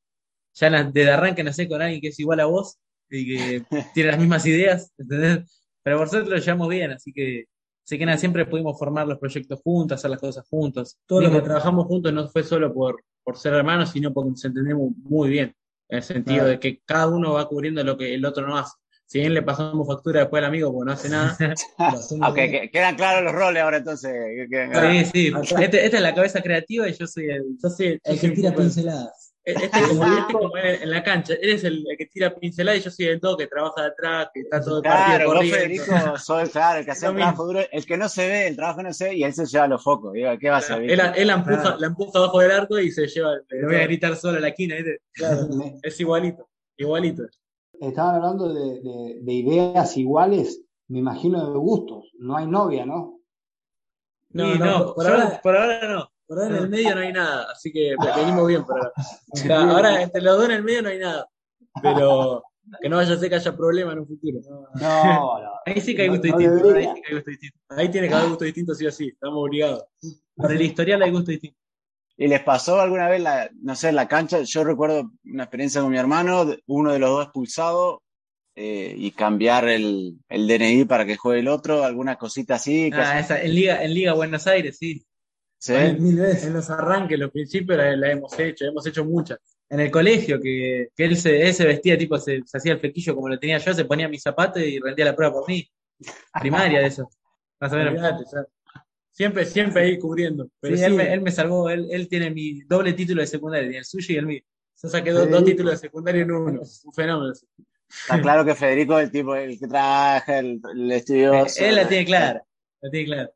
[0.53, 2.77] Ya desde arranque nacer con alguien que es igual a vos
[3.09, 3.63] y que
[3.93, 5.61] tiene las mismas ideas, ¿entendés?
[5.83, 7.45] Pero por suerte lo llevamos bien, así que
[7.85, 10.97] sé que nada, siempre pudimos formar los proyectos juntos, hacer las cosas juntos.
[11.05, 14.43] Todo lo que trabajamos juntos no fue solo por, por ser hermanos, sino porque nos
[14.43, 15.55] entendemos muy bien,
[15.89, 16.49] en el sentido Claro.
[16.49, 18.73] de que cada uno va cubriendo lo que el otro no hace.
[19.07, 21.37] Si bien le pasamos factura después al amigo porque no hace nada,
[22.27, 24.11] Ok, que- quedan claros los roles ahora entonces.
[24.73, 25.33] Sí, sí.
[25.61, 27.43] Este- esta es la cabeza creativa y yo soy el.
[27.61, 29.24] Yo soy el, El que tira pinceladas.
[29.45, 31.33] Este es como, este es como en en la cancha.
[31.39, 34.29] Eres el, el que tira pincelada y yo soy el todo que trabaja de atrás,
[34.33, 35.57] que está todo el Claro, partido corriendo.
[35.57, 38.55] Federico sos claro, el que hace el trabajo duro, el que no se ve, el
[38.55, 40.13] trabajo no se ve, y él se lleva los focos.
[40.13, 40.81] Digo, ¿Qué va a hacer?
[40.81, 41.77] Él, él la empuja, Claro.
[41.79, 43.35] la empuja abajo del arco y se lleva.
[43.49, 44.75] Le voy a gritar solo a la esquina.
[44.75, 45.01] ¿viste?
[45.83, 46.49] Es igualito.
[46.77, 47.23] Igualito.
[47.79, 52.05] Estaban hablando de, de- de ideas iguales, me imagino de gustos.
[52.17, 53.19] No hay novia, ¿no?
[54.29, 56.11] No, no, no, por, ahora- por ahora no.
[56.27, 57.47] Por ahora en el medio no hay nada.
[57.51, 58.91] Así que venimos bien por ahora.
[59.33, 61.29] O sea, ahora entre los dos en el medio no hay nada.
[61.81, 62.43] Pero
[62.81, 64.39] que no vaya a ser que haya problemas en un futuro.
[64.75, 65.51] No, no.
[65.65, 66.75] Ahí sí que hay gusto No- no distinto.
[66.75, 67.57] ahí sí que hay gusto distinto.
[67.69, 69.07] Ahí tiene que haber gusto distinto sí o sí.
[69.09, 69.83] Estamos obligados.
[70.35, 71.57] Por el historial hay gusto distinto.
[72.17, 74.41] ¿Y les pasó alguna vez, la, no sé, en la cancha?
[74.41, 78.01] Yo recuerdo una experiencia con mi hermano, uno de los dos expulsado,
[78.55, 82.89] eh, y cambiar el, el DNI para que juegue el otro, alguna cosita así.
[82.93, 85.04] Ah, esa, en Liga, en Liga Buenos Aires, sí.
[85.65, 85.73] ¿Sí?
[85.99, 86.45] Mil veces.
[86.45, 89.39] En los arranques, los principios la, la hemos hecho, hemos hecho muchas.
[89.69, 92.79] En el colegio, que, que él, se, él se vestía, tipo, se, se hacía el
[92.79, 95.67] flequillo como lo tenía yo, se ponía mis zapatos y rendía la prueba por mí.
[96.39, 97.09] Primaria de eso.
[97.59, 98.45] Más o menos, fíjate, ya.
[99.11, 100.49] Siempre, siempre ahí cubriendo.
[100.59, 100.97] Pero Sí, sí, él, sí.
[100.97, 104.17] me, él me salvó, él, él tiene mi doble título de secundaria, el suyo y
[104.17, 104.41] el mío.
[104.83, 106.61] Yo saqué dos, dos títulos de secundaria en uno.
[106.61, 107.33] Un fenómeno.
[107.87, 111.63] Está claro que Federico es el tipo, el que trabaja, el, el estudioso.
[111.63, 112.43] él la tiene clara.
[112.81, 113.31] La tiene clara.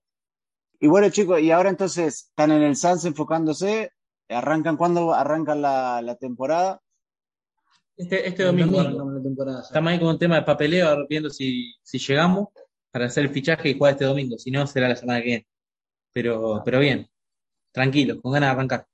[0.81, 3.91] Y bueno, chicos, y ahora entonces están en el Sans enfocándose.
[4.29, 6.81] ¿Arrancan cuándo arrancan la, la temporada?
[7.97, 9.61] Este, este domingo, la temporada.
[9.61, 12.47] Estamos ahí con un tema de papeleo, ahora viendo si, si llegamos
[12.91, 14.37] para hacer el fichaje y jugar este domingo.
[14.37, 15.47] Si no, será la semana que viene.
[16.13, 17.07] Pero, pero bien,
[17.73, 18.87] tranquilo, con ganas de arrancar.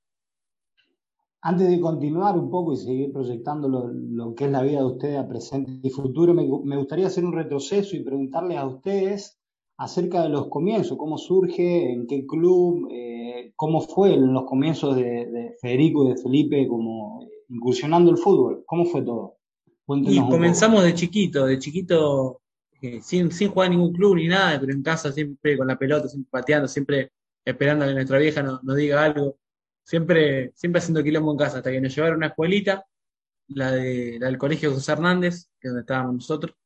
[1.42, 4.86] Antes de continuar un poco y seguir proyectando lo, lo que es la vida de
[4.86, 9.38] ustedes a presente y futuro, me, me gustaría hacer un retroceso y preguntarles a ustedes
[9.78, 14.96] acerca de los comienzos, cómo surge, en qué club, eh, cómo fue en los comienzos
[14.96, 19.36] de, de Federico y de Felipe, como eh, incursionando el fútbol, cómo fue todo.
[19.84, 22.40] Cuéntenos Y comenzamos de chiquito, de chiquito,
[22.80, 25.78] eh, sin, sin jugar en ningún club ni nada, pero en casa siempre con la
[25.78, 27.12] pelota, siempre pateando, siempre
[27.44, 29.36] esperando a que nuestra vieja nos, nos diga algo.
[29.84, 32.84] Siempre, siempre haciendo quilombo en casa, hasta que nos llevaron a una escuelita,
[33.48, 36.56] la, de, la del Colegio José Hernández, que es donde estábamos nosotros.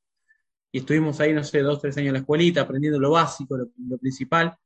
[0.72, 3.68] Y estuvimos ahí, no sé, dos, tres años en la escuelita, aprendiendo lo básico, lo,
[3.88, 4.56] lo principal.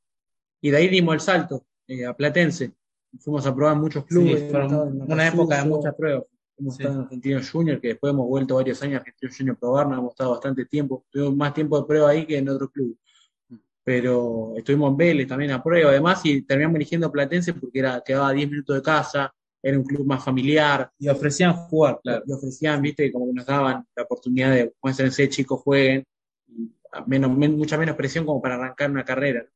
[0.60, 2.72] Y de ahí dimos el salto eh, a Platense.
[3.20, 6.24] Fuimos a probar muchos clubes, Sí, fueron en una época de muchas pruebas.
[6.56, 6.82] Hemos Sí.
[6.82, 9.88] estado en Argentino Junior, que después hemos vuelto varios años a Argentino Junior a probar,
[9.88, 12.96] nos hemos estado bastante tiempo, tuvimos más tiempo de prueba ahí que en otro club.
[13.82, 18.28] pero estuvimos en Vélez también a prueba, además, y terminamos eligiendo Platense porque era, quedaba
[18.28, 19.34] a 10 minutos de casa,
[19.64, 23.46] era un club más familiar, y ofrecían jugar, claro, y ofrecían, viste, como que nos
[23.46, 26.04] daban la oportunidad de, muéstrense, chicos, jueguen,
[27.06, 29.46] menos, mucha menos presión como para arrancar una carrera.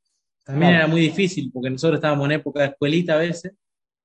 [0.44, 3.53] También era muy difícil, porque nosotros estábamos en época de escuelita a veces,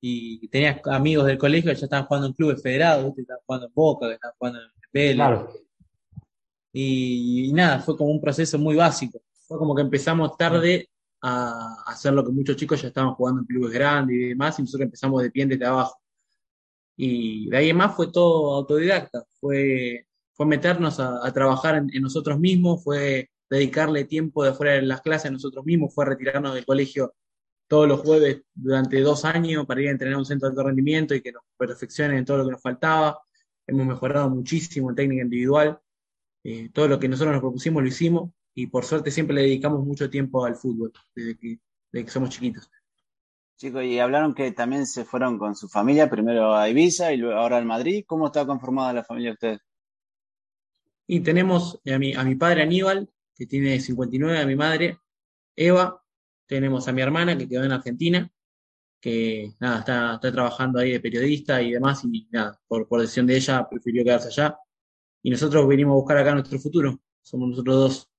[0.02, 3.22] y tenías amigos del colegio que ya estaban jugando en clubes federados, ¿viste?
[3.22, 5.40] estaban jugando en Boca, que estaban jugando en Vélez.
[6.74, 9.22] Y, y, nada, fue como un proceso muy básico.
[9.48, 10.90] Fue como que empezamos tarde
[11.24, 14.64] a hacer lo que muchos chicos ya estaban jugando en clubes grandes y demás, y
[14.64, 15.98] nosotros empezamos de pie desde abajo.
[16.98, 21.90] Y de ahí en más fue todo autodidacta, fue, fue meternos a, a trabajar en,
[21.94, 26.06] en, nosotros mismos, fue dedicarle tiempo de fuera de las clases a nosotros mismos, fue
[26.06, 27.14] retirarnos del colegio
[27.68, 30.64] todos los jueves durante dos años para ir a entrenar a un centro de alto
[30.64, 33.20] rendimiento y que nos perfeccionen en todo lo que nos faltaba.
[33.66, 35.80] Hemos mejorado muchísimo en técnica individual.
[36.44, 39.86] Eh, todo lo que nosotros nos propusimos lo hicimos y por suerte siempre le dedicamos
[39.86, 41.60] mucho tiempo al fútbol desde que,
[41.92, 42.70] desde que somos chiquitos.
[43.58, 47.40] Chicos, y hablaron que también se fueron con su familia, primero a Ibiza y luego
[47.40, 48.04] ahora al Madrid.
[48.06, 49.60] ¿Cómo está conformada la familia de ustedes?
[51.08, 54.98] Y tenemos a mi, a mi padre Aníbal, que tiene 59, a mi madre
[55.56, 56.04] Eva,
[56.46, 58.32] tenemos a mi hermana que quedó en Argentina,
[59.00, 63.28] que nada, está, está trabajando ahí de periodista y demás, y nada, por, por decisión
[63.28, 64.58] de ella prefirió quedarse allá.
[65.22, 68.13] Y nosotros venimos a buscar acá nuestro futuro, somos nosotros dos.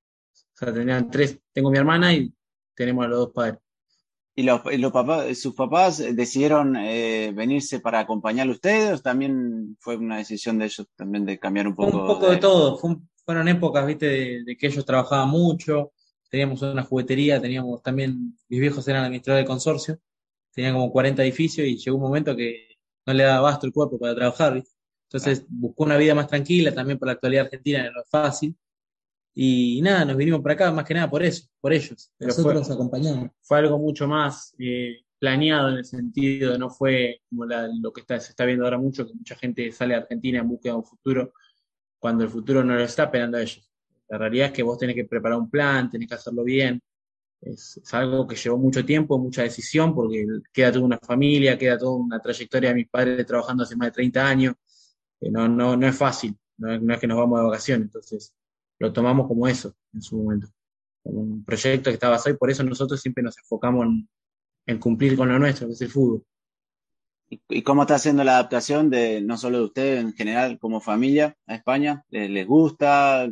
[0.54, 2.32] O sea, tendrían tres, tengo mi hermana y
[2.74, 3.58] tenemos a los dos padres.
[4.36, 9.96] ¿Y los, papás, sus papás decidieron eh, venirse para acompañarlo a ustedes o también fue
[9.96, 11.98] una decisión de ellos también de cambiar un poco?
[11.98, 15.28] Un poco de, de todo, Fue un, fueron épocas, viste, de, de, que ellos trabajaban
[15.28, 15.92] mucho,
[16.28, 19.98] teníamos una juguetería, teníamos también, mis viejos eran administradores de consorcio,
[20.52, 23.98] tenían como 40 edificios y llegó un momento que no le daba basto el cuerpo
[23.98, 24.70] para trabajar, ¿viste?
[25.04, 28.56] Entonces buscó una vida más tranquila, también por la actualidad argentina no es fácil.
[29.34, 32.12] Y nada, nos vinimos para acá más que nada por eso, por ellos.
[32.16, 33.30] Pero Nosotros nos acompañamos.
[33.42, 38.02] Fue algo mucho más eh, planeado en el sentido, no fue como la, lo que
[38.02, 40.78] está, se está viendo ahora mucho, que mucha gente sale a Argentina en búsqueda de
[40.78, 41.32] un futuro,
[41.98, 43.68] cuando el futuro no lo está esperando a ellos.
[44.08, 46.80] La realidad es que vos tenés que preparar un plan, tenés que hacerlo bien.
[47.40, 51.76] Es, es, algo que llevó mucho tiempo, mucha decisión, porque queda toda una familia, queda
[51.76, 54.54] toda una trayectoria de mis padres trabajando hace más de 30 años.
[55.18, 57.86] Que no, no, no es fácil, no es, no es que nos vamos de vacaciones.
[57.86, 58.34] Entonces,
[58.78, 60.48] lo tomamos como eso en su momento,
[61.02, 64.08] como un proyecto que estaba basado y por eso nosotros siempre nos enfocamos en,
[64.66, 66.24] en cumplir con lo nuestro, que es el fútbol.
[67.48, 71.36] ¿Y cómo está haciendo la adaptación de no solo de ustedes en general como familia
[71.46, 72.04] a España?
[72.10, 73.28] ¿Les gusta?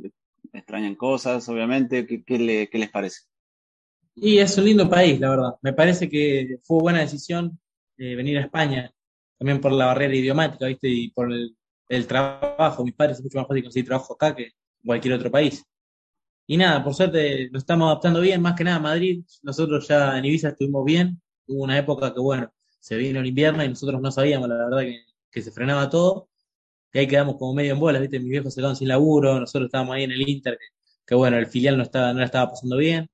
[0.53, 2.07] extrañan cosas, obviamente.
[2.07, 3.23] ¿Qué, qué, le, ¿Qué, les parece?
[4.15, 5.55] Y es un lindo país, la verdad.
[5.63, 7.59] Me parece que fue buena decisión
[7.97, 8.93] eh, venir a España,
[9.39, 10.89] también por la barrera idiomática, ¿viste?
[10.89, 11.57] Y por el,
[11.89, 12.85] el trabajo.
[12.85, 14.53] Mis padres es mucho más fácil conseguir trabajo acá que
[14.85, 15.65] cualquier otro país.
[16.47, 19.25] Y nada, por suerte nos estamos adaptando bien, más que nada Madrid.
[19.43, 21.21] Nosotros ya en Ibiza estuvimos bien.
[21.47, 24.81] Hubo una época que, bueno, se vino el invierno y nosotros no sabíamos, la verdad,
[24.81, 26.29] que, que se frenaba todo
[26.93, 28.19] y ahí quedamos como medio en bolas, ¿viste?
[28.21, 30.67] Mis viejos se quedaron sin laburo, nosotros estábamos ahí en el Inter, que,
[31.07, 33.09] que, bueno, el filial no, estaba, no la estaba pasando bien.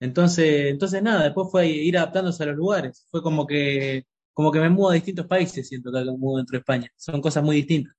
[0.00, 3.06] Entonces, entonces nada, después fue ir adaptándose a los lugares.
[3.10, 6.54] Fue como que, como que me mudo a distintos países, siento que me mudo dentro
[6.56, 6.90] de España.
[6.96, 7.94] Son cosas muy distintas.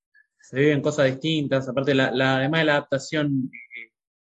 [0.52, 3.50] Se viven cosas distintas, aparte la, la, además de la adaptación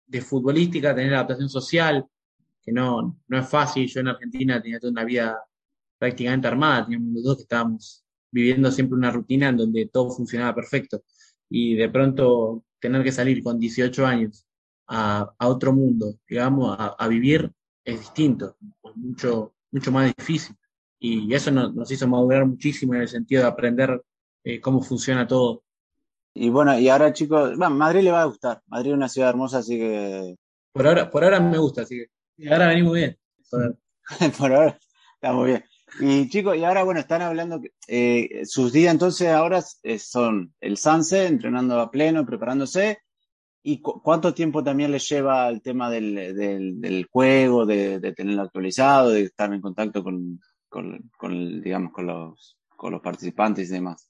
[0.08, 2.06] de futbolística, tener la adaptación social,
[2.62, 3.88] que no, no es fácil.
[3.88, 5.38] Yo en Argentina tenía toda una vida
[5.98, 10.56] prácticamente armada, teníamos los dos que estábamos viviendo siempre una rutina en donde todo funcionaba
[10.56, 11.04] perfecto.
[11.50, 14.46] Y de pronto tener que salir con 18 años
[14.88, 17.52] a, a otro mundo, digamos, a, vivir
[17.86, 18.58] es distinto,
[18.96, 20.56] mucho, mucho más difícil.
[21.00, 24.02] Y eso nos, nos hizo madurar muchísimo en el sentido de aprender
[24.44, 25.64] eh, cómo funciona todo.
[26.34, 28.62] Y bueno, y ahora chicos, bueno, Madrid le va a gustar.
[28.68, 30.36] Madrid es una ciudad hermosa, así que...
[30.72, 32.08] Por ahora, por ahora me gusta, así que...
[32.38, 33.18] Y ahora venimos bien.
[33.50, 33.78] Por,
[34.38, 34.80] por ahora
[35.16, 35.64] estamos bien.
[36.00, 40.78] Y chicos, y ahora bueno, están hablando, eh, sus días entonces ahora eh, son el
[40.78, 43.00] Sanse, entrenando a pleno, preparándose,
[43.62, 48.12] y cu cuánto tiempo también les lleva el tema del, del, del juego, de, de,
[48.12, 53.70] tenerlo actualizado, de estar en contacto con, con, con, digamos, con los, con los participantes
[53.70, 54.10] y demás.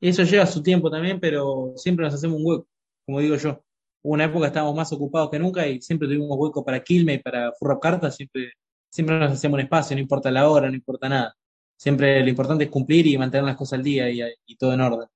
[0.00, 2.68] Eso lleva su tiempo también, pero siempre nos hacemos un hueco,
[3.06, 3.62] como digo yo.
[4.02, 7.18] Hubo una época estábamos más ocupados que nunca y siempre tuvimos hueco para Quilme y
[7.18, 8.52] para Furrap Cartas, siempre
[8.94, 11.36] siempre nos hacemos un espacio, no importa la hora, no importa nada.
[11.76, 15.08] Siempre lo importante es cumplir y mantener las cosas al día y, todo en orden.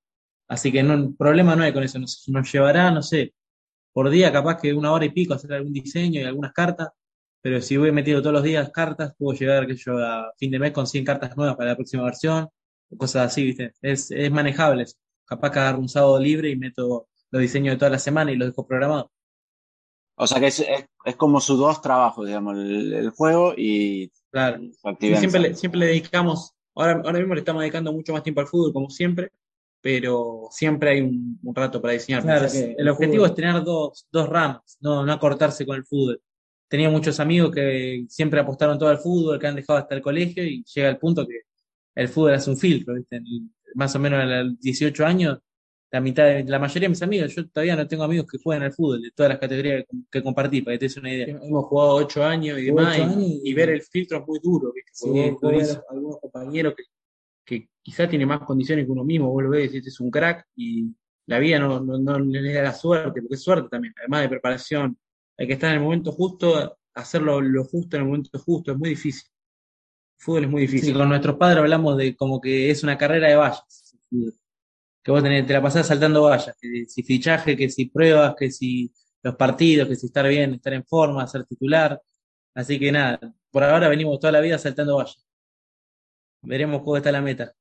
[0.49, 1.99] Así que no, problema no hay con eso.
[2.01, 3.35] Nos, llevará, no sé,
[3.93, 6.89] por día capaz que una hora y pico hacer algún diseño y algunas cartas,
[7.41, 10.59] pero si voy metido todos los días cartas, puedo llegar que yo a fin de
[10.59, 12.49] mes con 100 cartas nuevas para la próxima versión,
[12.97, 13.73] cosas así, ¿viste?
[13.83, 14.87] Es, es manejable.
[15.25, 18.37] Capaz que agarro un sábado libre y meto los diseños de toda la semana y
[18.37, 19.11] los dejo programados.
[20.17, 20.65] O sea que es,
[21.05, 24.61] es, como sus dos trabajos, digamos, el, juego y claro.
[24.81, 25.21] su actividad.
[25.21, 28.49] Siempre le, siempre le dedicamos, ahora, ahora mismo le estamos dedicando mucho más tiempo al
[28.49, 29.31] fútbol, como siempre,
[29.81, 32.25] pero siempre hay un, rato para diseñar.
[32.53, 36.21] el, objetivo es tener dos, dos ramas, no, no acortarse con el fútbol.
[36.69, 40.45] Tenía muchos amigos que siempre apostaron todo al fútbol, que han dejado hasta el colegio
[40.45, 41.43] y llega el punto que
[41.99, 43.21] el fútbol hace un filtro, ¿viste?
[43.75, 45.39] más o menos a los 18 años,
[45.91, 48.65] la mitad de la mayoría de mis amigos, yo todavía no tengo amigos que jueguen
[48.65, 51.27] al fútbol, de todas las categorías que, compartí, para que te des una idea.
[51.43, 52.99] Hemos jugado 8 años y demás,
[53.45, 54.91] y, ver el filtro es muy duro, ¿viste?
[54.95, 55.37] Sí,
[55.89, 56.85] algunos compañeros que
[57.49, 60.47] que quizá tiene más condiciones que uno mismo, vos lo ves, este es un crack
[60.55, 60.95] y
[61.27, 64.99] la vida no, no, le da la suerte, porque es suerte también, además de preparación,
[65.37, 68.79] hay que estar en el momento justo, hacerlo lo justo en el momento justo, es
[68.79, 69.31] muy difícil.
[70.19, 70.95] Fútbol es muy difícil.
[70.95, 73.97] con nuestros padres hablamos de como que es una carrera de vallas.
[75.03, 78.51] Que vos tenés, te la pasás saltando vallas, que si fichaje, que si pruebas, que
[78.51, 78.93] si
[79.23, 82.01] los partidos, que si estar bien, estar en forma, ser titular.
[82.55, 83.19] Así que nada,
[83.51, 85.29] por ahora venimos toda la vida saltando vallas
[86.43, 87.55] veremos cómo está la meta.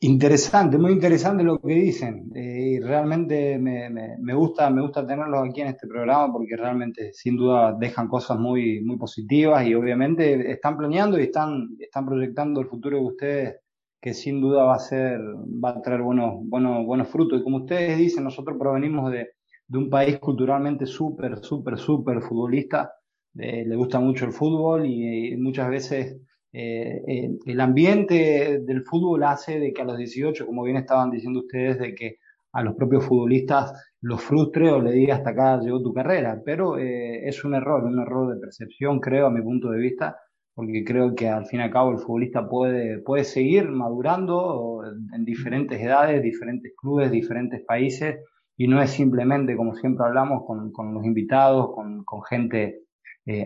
[0.00, 2.30] Interesante, muy interesante lo que dicen.
[2.34, 7.12] Eh, y realmente me, me, gusta, me gusta tenerlos aquí en este programa porque realmente
[7.14, 12.60] sin duda dejan cosas muy, muy positivas y obviamente están planeando y están, están proyectando
[12.60, 13.56] el futuro de ustedes
[14.00, 17.40] que sin duda va a ser, va a traer buenos, buenos, buenos frutos.
[17.40, 19.28] Y como ustedes dicen, nosotros provenimos de,
[19.66, 22.92] de un país culturalmente súper, súper, súper futbolista.
[23.38, 26.16] Eh, le gusta mucho el fútbol y muchas veces
[26.52, 31.10] eh, eh, el ambiente del fútbol hace de que a los 18, como bien estaban
[31.10, 32.16] diciendo ustedes, de que
[32.52, 36.78] a los propios futbolistas los frustre o le diga hasta acá llegó tu carrera, pero
[36.78, 40.16] eh, es un error, un error de percepción, creo, a mi punto de vista,
[40.54, 44.80] porque creo que al fin y al cabo el futbolista puede, puede seguir madurando
[45.12, 48.20] en diferentes edades, diferentes clubes, diferentes países,
[48.56, 52.80] y no es simplemente, como siempre hablamos con, con los invitados, con, con gente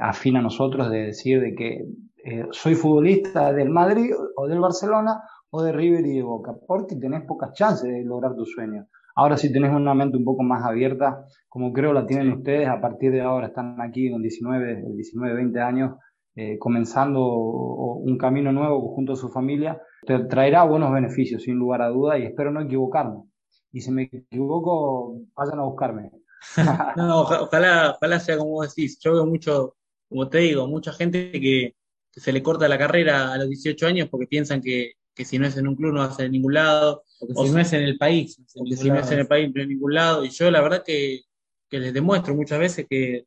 [0.01, 1.84] afín a nosotros, de decir de que
[2.25, 6.97] eh, soy futbolista del Madrid o del Barcelona o de River y de Boca, porque
[6.97, 8.87] tenés pocas chances de lograr tu sueño.
[9.16, 12.81] Ahora si tenés una mente un poco más abierta, como creo la tienen ustedes, a
[12.81, 15.97] partir de ahora están aquí con 19, 19 20 años,
[16.37, 21.83] eh, comenzando un camino nuevo junto a su familia, te traerá buenos beneficios, sin lugar
[21.83, 23.25] a duda, y espero no equivocarme.
[23.73, 26.11] Y si me equivoco, vayan a buscarme.
[26.97, 28.99] no, ojalá, ojalá sea como decís.
[29.01, 29.77] Yo veo mucho,
[30.09, 31.75] como te digo, mucha gente que
[32.13, 35.47] se le corta la carrera a los 18 años porque piensan que, que si no
[35.47, 37.73] es en un club no va a ser en ningún lado, o, si no es
[37.73, 40.25] en el país, o si no es en el país no en ningún lado.
[40.25, 41.23] Y yo la verdad que,
[41.69, 43.27] que les demuestro muchas veces que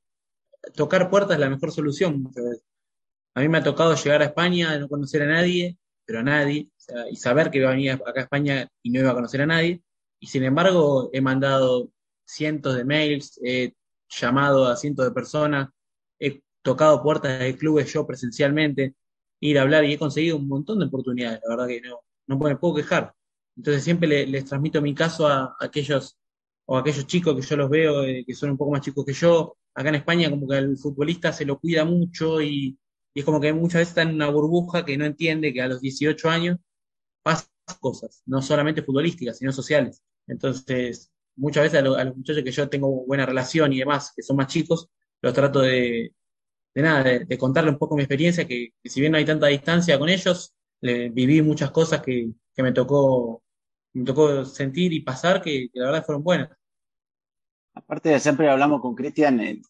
[0.76, 2.66] tocar puertas es la mejor solución muchas veces.
[3.36, 6.70] A mí me ha tocado llegar a España, no conocer a nadie, pero a nadie,
[7.10, 9.46] y saber que iba a venir acá a España y no iba a conocer a
[9.46, 9.82] nadie.
[10.20, 11.90] Y sin embargo, he mandado
[12.26, 13.74] cientos de mails, he
[14.10, 15.70] llamado a cientos de personas,
[16.20, 18.96] he tocado puertas de clubes yo presencialmente,
[19.40, 22.38] ir a hablar y he conseguido un montón de oportunidades, la verdad que no, no
[22.40, 23.14] me puedo quejar.
[23.56, 26.18] Entonces siempre les transmito mi caso a, aquellos
[26.66, 29.06] o a aquellos chicos que yo los veo eh, que son un poco más chicos
[29.06, 29.58] que yo.
[29.76, 32.78] Acá en España como que el futbolista se lo cuida mucho y,
[33.14, 35.82] es como que muchas veces está en una burbuja que no entiende que a los
[35.82, 36.58] 18 años
[37.24, 37.48] pasan
[37.80, 40.02] cosas, no solamente futbolísticas, sino sociales.
[40.28, 44.24] Entonces, muchas veces a, a los muchachos que yo tengo buena relación y demás, que
[44.24, 44.90] son más chicos,
[45.22, 46.14] los trato de,
[46.74, 50.00] de nada, de, contarle un poco mi experiencia, que, si bien no hay tanta distancia
[50.00, 53.42] con ellos, viví muchas cosas que, me tocó
[53.94, 56.50] me tocó sentir y pasar que, la verdad fueron buenas.
[57.76, 59.62] Aparte de siempre hablamos con Cristian, eh,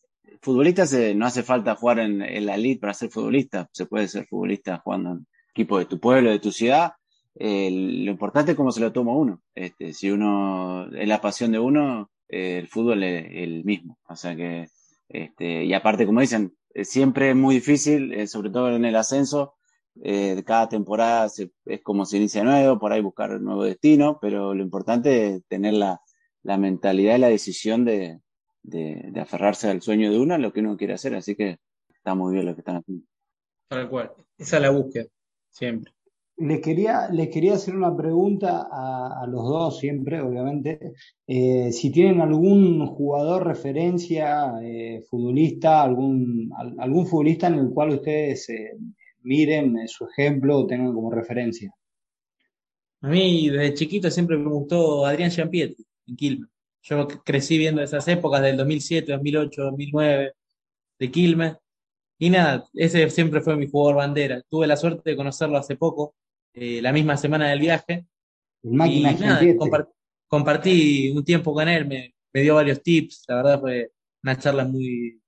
[0.41, 4.79] futbolistas no hace falta jugar en, la elite para ser futbolista, se puede ser futbolista
[4.79, 6.93] jugando en equipo de tu pueblo, de tu ciudad.
[7.35, 9.41] Eh, lo importante es cómo se lo toma uno.
[9.55, 13.97] Este, si uno es la pasión de uno, eh, el fútbol es el mismo.
[14.07, 14.67] O sea que,
[15.07, 18.95] este, y aparte, como dicen, eh, siempre es muy difícil, eh, sobre todo en el
[18.95, 19.55] ascenso.
[20.01, 21.28] Eh, cada temporada
[21.65, 25.45] es como se inicia nuevo, por ahí buscar un nuevo destino, pero lo importante es
[25.47, 26.01] tener la,
[26.41, 28.19] la mentalidad y la decisión de,
[28.63, 31.15] de, aferrarse al sueño de uno, lo que uno quiere hacer.
[31.15, 31.59] Así que
[31.89, 33.05] está muy bien lo que están haciendo.
[33.67, 34.11] Tal cual.
[34.38, 35.05] Esa es la búsqueda,
[35.49, 35.93] siempre.
[36.43, 40.93] Les quería, les quería hacer una pregunta a, los dos siempre, obviamente.
[41.25, 48.49] Eh, si tienen algún jugador referencia, eh, futbolista, algún, algún futbolista en el cual ustedes
[48.49, 48.73] eh,
[49.21, 51.73] miren su ejemplo o tengan como referencia.
[53.01, 56.49] A mí desde chiquito siempre me gustó Adrián Giampietri en Quilmes.
[56.81, 60.33] Yo crecí viendo esas épocas del 2007, 2008, 2009
[60.99, 61.53] de Quilmes.
[62.19, 64.41] Y nada, ese siempre fue mi jugador bandera.
[64.49, 66.15] Tuve la suerte de conocerlo hace poco
[66.53, 68.05] eh, la misma semana del viaje.
[68.61, 69.41] y nada,
[70.27, 73.91] compartí un tiempo con él, me, dio varios tips, la verdad fue
[74.23, 75.21] una charla muy,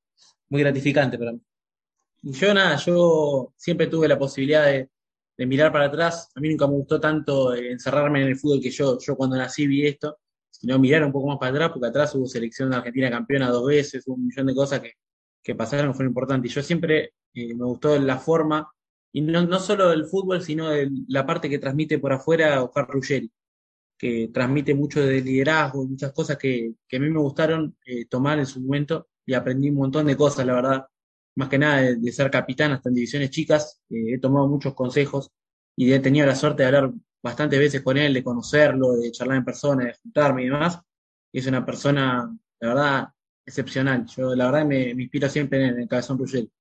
[0.50, 1.42] muy gratificante para mí.
[2.24, 4.90] Yo nada, yo siempre tuve la posibilidad de,
[5.38, 6.32] de mirar para atrás.
[6.36, 9.68] A mí nunca me gustó tanto encerrarme en el fútbol que yo, yo cuando nací
[9.68, 10.18] vi esto,
[10.50, 13.68] sino mirar un poco más para atrás, porque atrás hubo selección de Argentina campeona dos
[13.68, 14.94] veces, hubo un millón de cosas que,
[15.44, 16.52] que pasaron fueron importantes.
[16.52, 18.72] Y yo siempre eh, me gustó la forma,
[19.16, 22.86] y no, no solo del fútbol, sino de la parte que transmite por afuera Oscar
[22.90, 23.32] Ruggeri,
[23.98, 28.40] que transmite mucho de liderazgo muchas cosas que, que a mí me gustaron eh, tomar
[28.40, 30.88] en su momento y aprendí un montón de cosas, la verdad,
[31.36, 34.74] más que nada de, de ser capitán hasta en divisiones chicas, eh, he tomado muchos
[34.74, 35.32] consejos
[35.78, 36.92] y he tenido la suerte de hablar
[37.24, 40.82] bastantes veces con él, de conocerlo, de charlar en persona, de juntarme y demás.
[41.32, 43.10] Y es una persona, la verdad,
[43.46, 44.06] excepcional.
[44.08, 46.52] Yo, la verdad, me, me inspiro siempre en el Cabezón Ruggeri.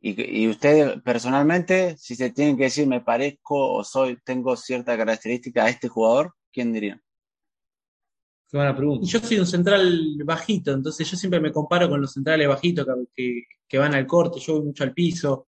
[0.00, 4.96] Y, y usted personalmente, si se tienen que decir me parezco o soy, tengo cierta
[4.96, 7.00] característica a este jugador, ¿quién diría?
[8.48, 9.06] Qué buena pregunta.
[9.06, 12.92] Yo soy un central bajito, entonces yo siempre me comparo con los centrales bajitos que,
[13.14, 15.48] que, que van al corte, yo voy mucho al piso.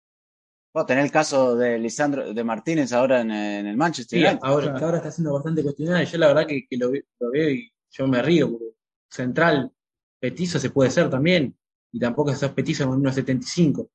[0.73, 4.39] Bueno, tener el caso de Lisandro de Martínez ahora en, en el Manchester Sí, United.
[4.43, 7.49] ahora, está siendo bastante cuestionado y yo la verdad que, que lo, ve- lo veo
[7.49, 8.65] y yo me río, porque
[9.09, 9.71] central
[10.19, 11.55] petizo se puede ser también,
[11.91, 13.89] y tampoco sos petizo con 1.75.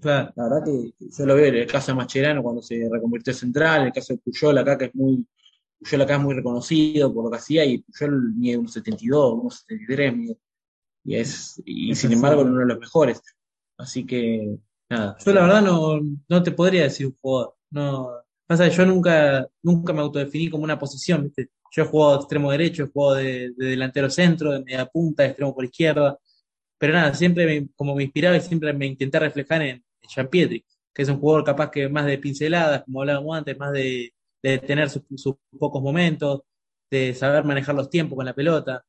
[0.00, 0.32] Claro.
[0.36, 3.38] La verdad que yo lo veo en el caso de Mascherano cuando se reconvirtió en
[3.38, 5.26] central, en el caso de Puyol acá que es muy,
[5.80, 10.38] Puyol acá es muy reconocido por lo que hacía y Puyol mide 1.72, 1.73 mide,
[11.04, 12.14] y es, y Es sin así.
[12.14, 13.20] embargo uno de los mejores.
[13.76, 14.56] Así que,
[14.88, 18.10] nada, yo la verdad no, no te podría decir un jugador, no,
[18.46, 21.50] pasa que yo nunca, nunca me autodefiní como una posición, ¿viste?
[21.72, 25.24] Yo he jugado de extremo derecho, he jugado de, de delantero centro, de media punta,
[25.24, 26.16] de extremo por izquierda,
[26.78, 29.70] pero nada, siempre me- como me inspiraba y siempre me intenté reflejar en,
[30.02, 33.58] en Jean Pietri, que es un jugador capaz que más de pinceladas, como hablábamos antes,
[33.58, 34.12] más de,
[34.42, 36.42] de tener sus, sus pocos momentos,
[36.90, 38.84] de saber manejar los tiempos con la pelota.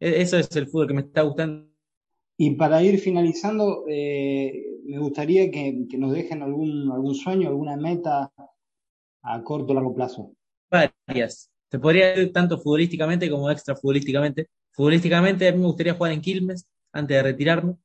[0.00, 1.68] E- Eso es el fútbol que me está gustando.
[2.38, 7.76] Y para ir finalizando, eh, me gustaría que, que nos dejen algún, algún sueño, alguna
[7.76, 8.32] meta
[9.22, 10.22] a corto o largo plazo.
[10.70, 11.50] Varias.
[11.70, 14.48] Se podría ir tanto futbolísticamente como extra futbolísticamente.
[14.72, 16.66] Futbolísticamente a mí me gustaría jugar en Quilmes
[16.98, 17.76] antes de retirarme.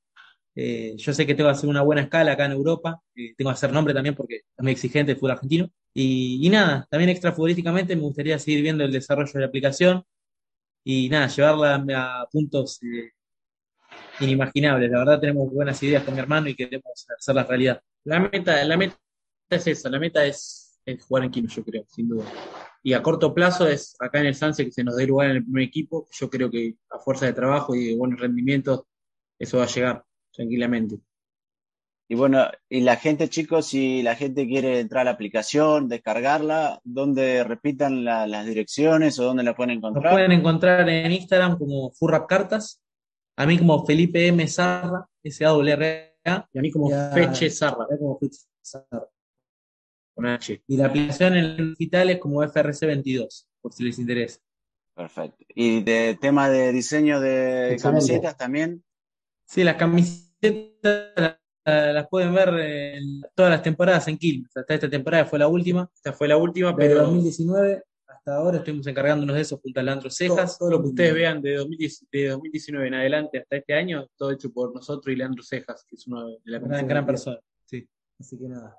[0.56, 3.50] Eh, yo sé que tengo que hacer una buena escala acá en Europa, eh, tengo
[3.50, 5.70] que hacer nombre también porque es muy exigente el fútbol argentino.
[5.94, 10.04] Y, y nada, también extra futbolísticamente me gustaría seguir viendo el desarrollo de la aplicación
[10.84, 11.76] y nada, llevarla
[12.22, 13.12] a puntos eh,
[14.20, 14.92] inimaginables.
[14.92, 17.82] La verdad tenemos buenas ideas con mi hermano y queremos hacerlas realidad.
[18.04, 18.96] La meta, la meta
[19.50, 22.26] es esa, la meta es, es jugar en Quilmes, yo creo, sin duda.
[22.84, 25.38] Y a corto plazo es acá en el Sanse que se nos dé lugar en
[25.38, 26.08] el primer equipo.
[26.12, 28.84] Yo creo que a fuerza de trabajo y de buenos rendimientos,
[29.44, 30.98] eso va a llegar tranquilamente.
[32.10, 36.80] Y bueno, y la gente, chicos, si la gente quiere entrar a la aplicación, descargarla,
[36.84, 40.14] ¿dónde repitan la- las direcciones o dónde la pueden Nos encontrar?
[40.14, 42.82] pueden encontrar en Instagram como Furrap Cartas,
[43.38, 44.46] a mí como Felipe M.
[44.48, 47.10] Sarra, S-A-W-R-A, y a mí como Ya.
[47.14, 49.08] Feche Sarra, como Feche Sarra,
[50.14, 50.62] con H.
[50.68, 54.40] Y la aplicación en el digital es como FRC22, por si les interesa.
[54.96, 55.46] Perfecto.
[55.56, 58.84] Y de tema de diseño de camisetas también.
[59.54, 60.32] Sí, las camisetas
[61.16, 64.56] la- la- las pueden ver en todas las temporadas en Quilmes.
[64.58, 65.88] Hasta esta temporada fue la última.
[65.94, 69.84] Esta fue la última, Pero pero 2019, hasta ahora estuvimos encargándonos de eso junto a
[69.84, 70.58] Leandro Cejas.
[70.58, 74.32] Todo, lo que ustedes vean de, 2010 de 2019 en adelante hasta este año, todo
[74.32, 77.40] hecho por nosotros y Leandro Cejas, que es uno de la Gran- gran persona.
[77.66, 77.88] Sí.
[78.20, 78.76] Así que nada.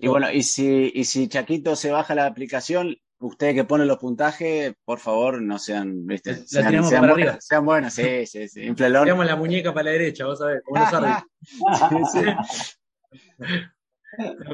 [0.00, 3.98] Y bueno, y si, y si Chaquito se baja la aplicación, ustedes que ponen los
[3.98, 6.32] puntajes, por favor, no sean, ¿viste?
[6.32, 7.40] La Sean, tiramos sean para buenas, arriba.
[7.40, 8.62] sean buenas, sí, sí, sí.
[8.64, 9.04] Inflelón.
[9.04, 11.24] Tiramos la muñeca para la derecha, vos sabés, como los árbitros.
[12.12, 12.24] Sí, sí.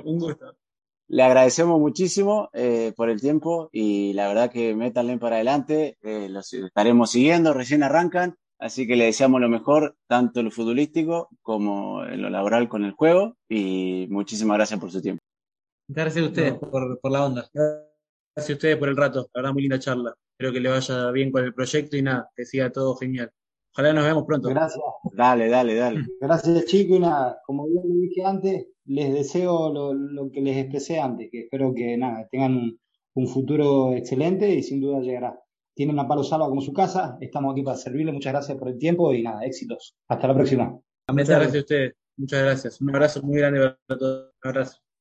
[0.05, 0.57] Un gusto.
[1.09, 6.29] Le agradecemos muchísimo eh, por el tiempo y la verdad que métanle para adelante, eh,
[6.31, 11.29] los estaremos siguiendo, recién arrancan, así que le deseamos lo mejor, tanto en lo futbolístico
[11.43, 15.23] como en lo laboral con el juego y muchísimas gracias por su tiempo.
[15.89, 17.51] Gracias a ustedes por, por la onda.
[18.35, 19.29] Gracias a ustedes por el rato.
[19.35, 20.15] La verdad, muy linda charla.
[20.33, 23.31] Espero que le vaya bien con el proyecto y nada, que siga todo genial.
[23.75, 24.49] Ojalá nos veamos pronto.
[24.49, 24.83] gracias.
[25.13, 26.07] Dale, dale, dale.
[26.21, 26.97] Gracias, chicos.
[26.97, 31.29] Y nada, como bien le dije antes, les deseo lo, lo que les expresé antes,
[31.31, 32.81] que espero que nada, tengan un,
[33.15, 35.39] un futuro excelente y sin duda llegará.
[35.75, 38.15] Tienen a Palo Salva como su casa, estamos aquí para servirles.
[38.15, 39.95] Muchas gracias por el tiempo y nada, éxitos.
[40.09, 40.79] Hasta la próxima.
[41.09, 41.95] Muchas gracias a ustedes.
[42.17, 42.81] Muchas gracias.
[42.81, 44.33] Un abrazo muy grande para todos.
[44.45, 44.92] Un abrazo.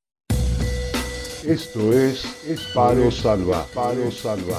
[1.46, 3.66] Esto es, es Palo Salva.
[3.74, 4.58] Palo Salva.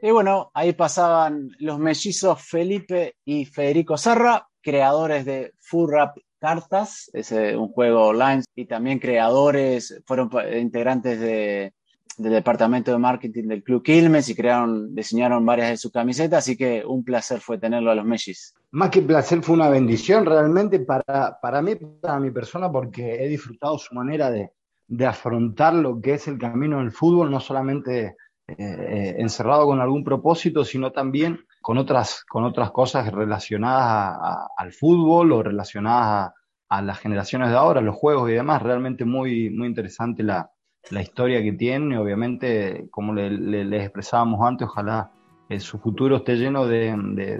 [0.00, 7.30] Y bueno, ahí pasaban los mellizos Felipe y Federico Sarra, creadores de Furrap Cartas, es
[7.32, 11.74] un juego online, y también creadores, fueron integrantes de
[12.18, 16.56] del departamento de marketing del Club Quilmes y crearon, diseñaron varias de sus camisetas, así
[16.56, 18.54] que un placer fue tenerlo a los Mellis.
[18.70, 23.28] Más que placer, fue una bendición realmente para, para mí, para mi persona, porque he
[23.28, 24.50] disfrutado su manera de,
[24.88, 28.16] de afrontar lo que es el camino del fútbol, no solamente
[28.48, 34.16] eh, encerrado con algún propósito, sino también con otras, con otras cosas relacionadas
[34.56, 36.32] al fútbol o relacionadas
[36.68, 38.62] a, las generaciones de ahora, los juegos y demás.
[38.62, 40.50] Realmente muy, muy interesante la,
[40.90, 41.98] la historia que tiene.
[41.98, 45.10] Obviamente, como les le, expresábamos antes, ojalá
[45.48, 46.94] eh, su futuro esté lleno de,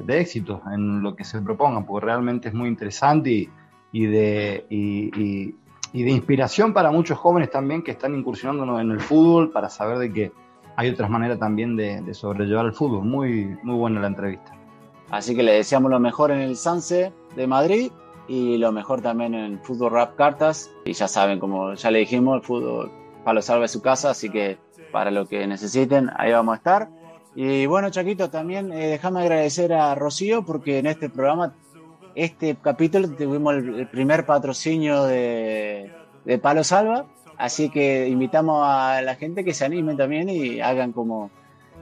[0.04, 3.48] de, éxitos en lo que se propongan, porque realmente es muy interesante
[3.92, 5.54] y, de,
[5.92, 10.12] de inspiración para muchos jóvenes también que están incursionando en el fútbol para saber de
[10.12, 10.32] que
[10.76, 13.04] hay otras maneras también de, sobrellevar el fútbol.
[13.04, 14.52] Muy, muy buena la entrevista.
[15.10, 17.90] Así que le deseamos lo mejor en el Sanse de Madrid
[18.28, 20.70] y lo mejor también en Fútbol Rap Cartas.
[20.84, 22.90] Y ya saben, como ya le dijimos, el fútbol
[23.24, 24.58] Palo Salva su casa, así que
[24.92, 26.90] para lo que necesiten, ahí vamos a estar.
[27.34, 31.54] Y bueno, Chaquito, también eh, déjame agradecer a Rocío porque en este programa,
[32.16, 35.92] este capítulo, tuvimos el, primer patrocinio de,
[36.42, 37.06] Palo Salva
[37.38, 41.30] Así que invitamos a la gente que se anime también y hagan como,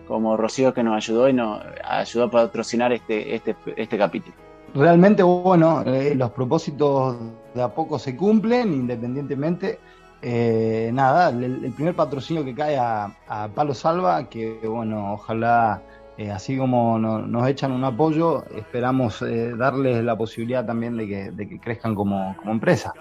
[0.08, 4.34] como Rocío que nos ayudó y nos ayudó a patrocinar este, este, este capítulo.
[4.74, 7.16] Realmente, bueno, eh, los propósitos
[7.54, 9.78] de a poco se cumplen, independientemente.
[10.20, 13.12] Eh, nada, el, primer patrocinio que cae a,
[13.54, 15.82] Palo Salva, que bueno, ojalá,
[16.16, 19.24] eh, así como nos echan un apoyo, esperamos
[19.56, 22.92] darles la posibilidad también de que, de que crezcan como, como empresa.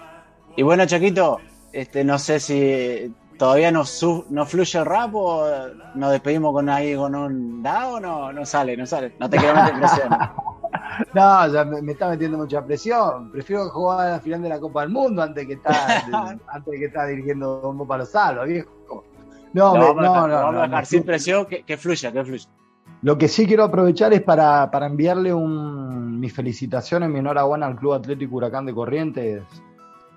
[0.56, 1.38] Y bueno, Chaquito,
[1.72, 3.82] este, no sé si todavía no,
[4.30, 5.46] no fluye el rap o
[5.94, 9.14] nos despedimos con ahí con un da o no, no sale, no sale.
[9.18, 10.08] No te quiero meter presión.
[11.14, 13.30] no, ya me, está metiendo mucha presión.
[13.32, 16.04] Prefiero jugar a la final de la Copa del Mundo antes que estar,
[16.46, 19.04] antes que estar dirigiendo Bombo para los salvos, viejo.
[19.52, 22.48] No, no, no, no, Vamos a dejar sin presión que, que, fluya, que fluya.
[23.04, 27.76] Lo que sí quiero aprovechar es para, para enviarle un, mis felicitaciones, mi enhorabuena al
[27.76, 29.42] Club Atlético Huracán de Corrientes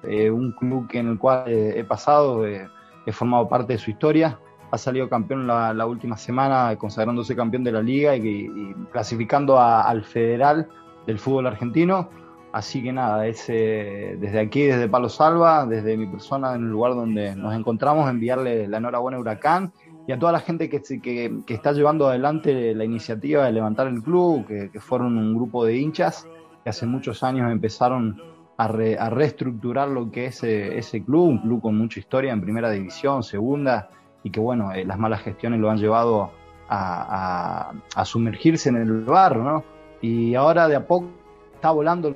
[0.04, 2.66] eh, un club en el cual eh, he pasado, eh,
[3.06, 4.40] he formado parte de su historia.
[4.72, 10.70] Ha salido campeón la, última semana, consagrándose campeón de la liga y, clasificando al federal
[11.06, 12.10] del fútbol argentino.
[12.54, 16.96] Así que nada, es, desde aquí, desde Palo Salva, desde mi persona en el lugar
[16.96, 19.74] donde nos encontramos, enviarle la enhorabuena a Huracán
[20.08, 24.01] y a toda la gente que, que, está llevando adelante la iniciativa de levantar el
[24.01, 26.26] club, que, que, fueron un grupo de hinchas
[26.64, 28.22] que hace muchos años empezaron
[28.58, 32.70] a, reestructurar lo que es eh, ese club, un club con mucha historia en primera
[32.72, 33.89] división, segunda,
[34.24, 36.32] y que bueno, eh, las malas gestiones lo han llevado
[36.70, 39.64] a, sumergirse en el barro, ¿no?
[40.01, 41.10] Y ahora de a poco
[41.53, 42.16] está volando el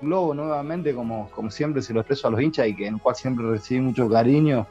[0.00, 3.00] globo nuevamente, como, como siempre se lo expreso a los hinchas y que en el
[3.00, 4.66] cual siempre recibí mucho cariño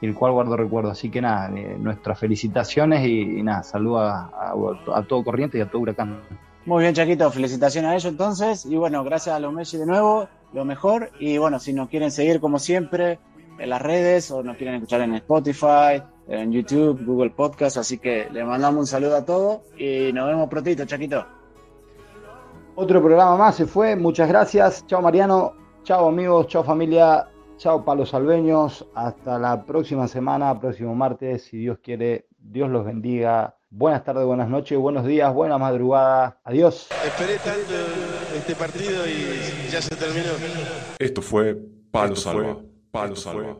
[0.00, 0.90] y el cual guardo recuerdo.
[0.90, 4.30] Así que nada, eh, nuestras felicitaciones y, nada, saludo a,
[4.94, 6.20] a, todo Corriente y a todo Huracán.
[6.64, 8.66] Muy bien, Chaquito, felicitaciones a ellos entonces.
[8.66, 11.10] Y bueno, gracias a los Messi de nuevo, lo mejor.
[11.20, 13.18] Y bueno, si nos quieren seguir como siempre
[13.58, 17.76] en las redes o nos quieren escuchar en Spotify, en YouTube, Google Podcast.
[17.76, 21.24] Así que le mandamos un saludo a todos y nos vemos prontito, Chaquito.
[22.74, 23.96] Otro programa más se fue.
[23.96, 24.86] Muchas gracias.
[24.86, 25.54] Chao, Mariano.
[25.82, 26.48] Chao, amigos.
[26.48, 27.26] Chao, familia.
[27.58, 28.86] Chao, palos albeños.
[28.94, 31.44] Hasta la próxima semana, próximo martes.
[31.44, 33.56] Si Dios quiere, Dios los bendiga.
[33.70, 36.38] Buenas tardes, buenas noches, buenos días, buena madrugada.
[36.44, 36.88] Adiós.
[37.04, 37.74] Esperé tanto
[38.36, 40.30] este partido y ya se terminó.
[40.98, 41.58] Esto fue
[41.90, 42.58] Palo Salva.
[42.90, 43.56] Palo Salva.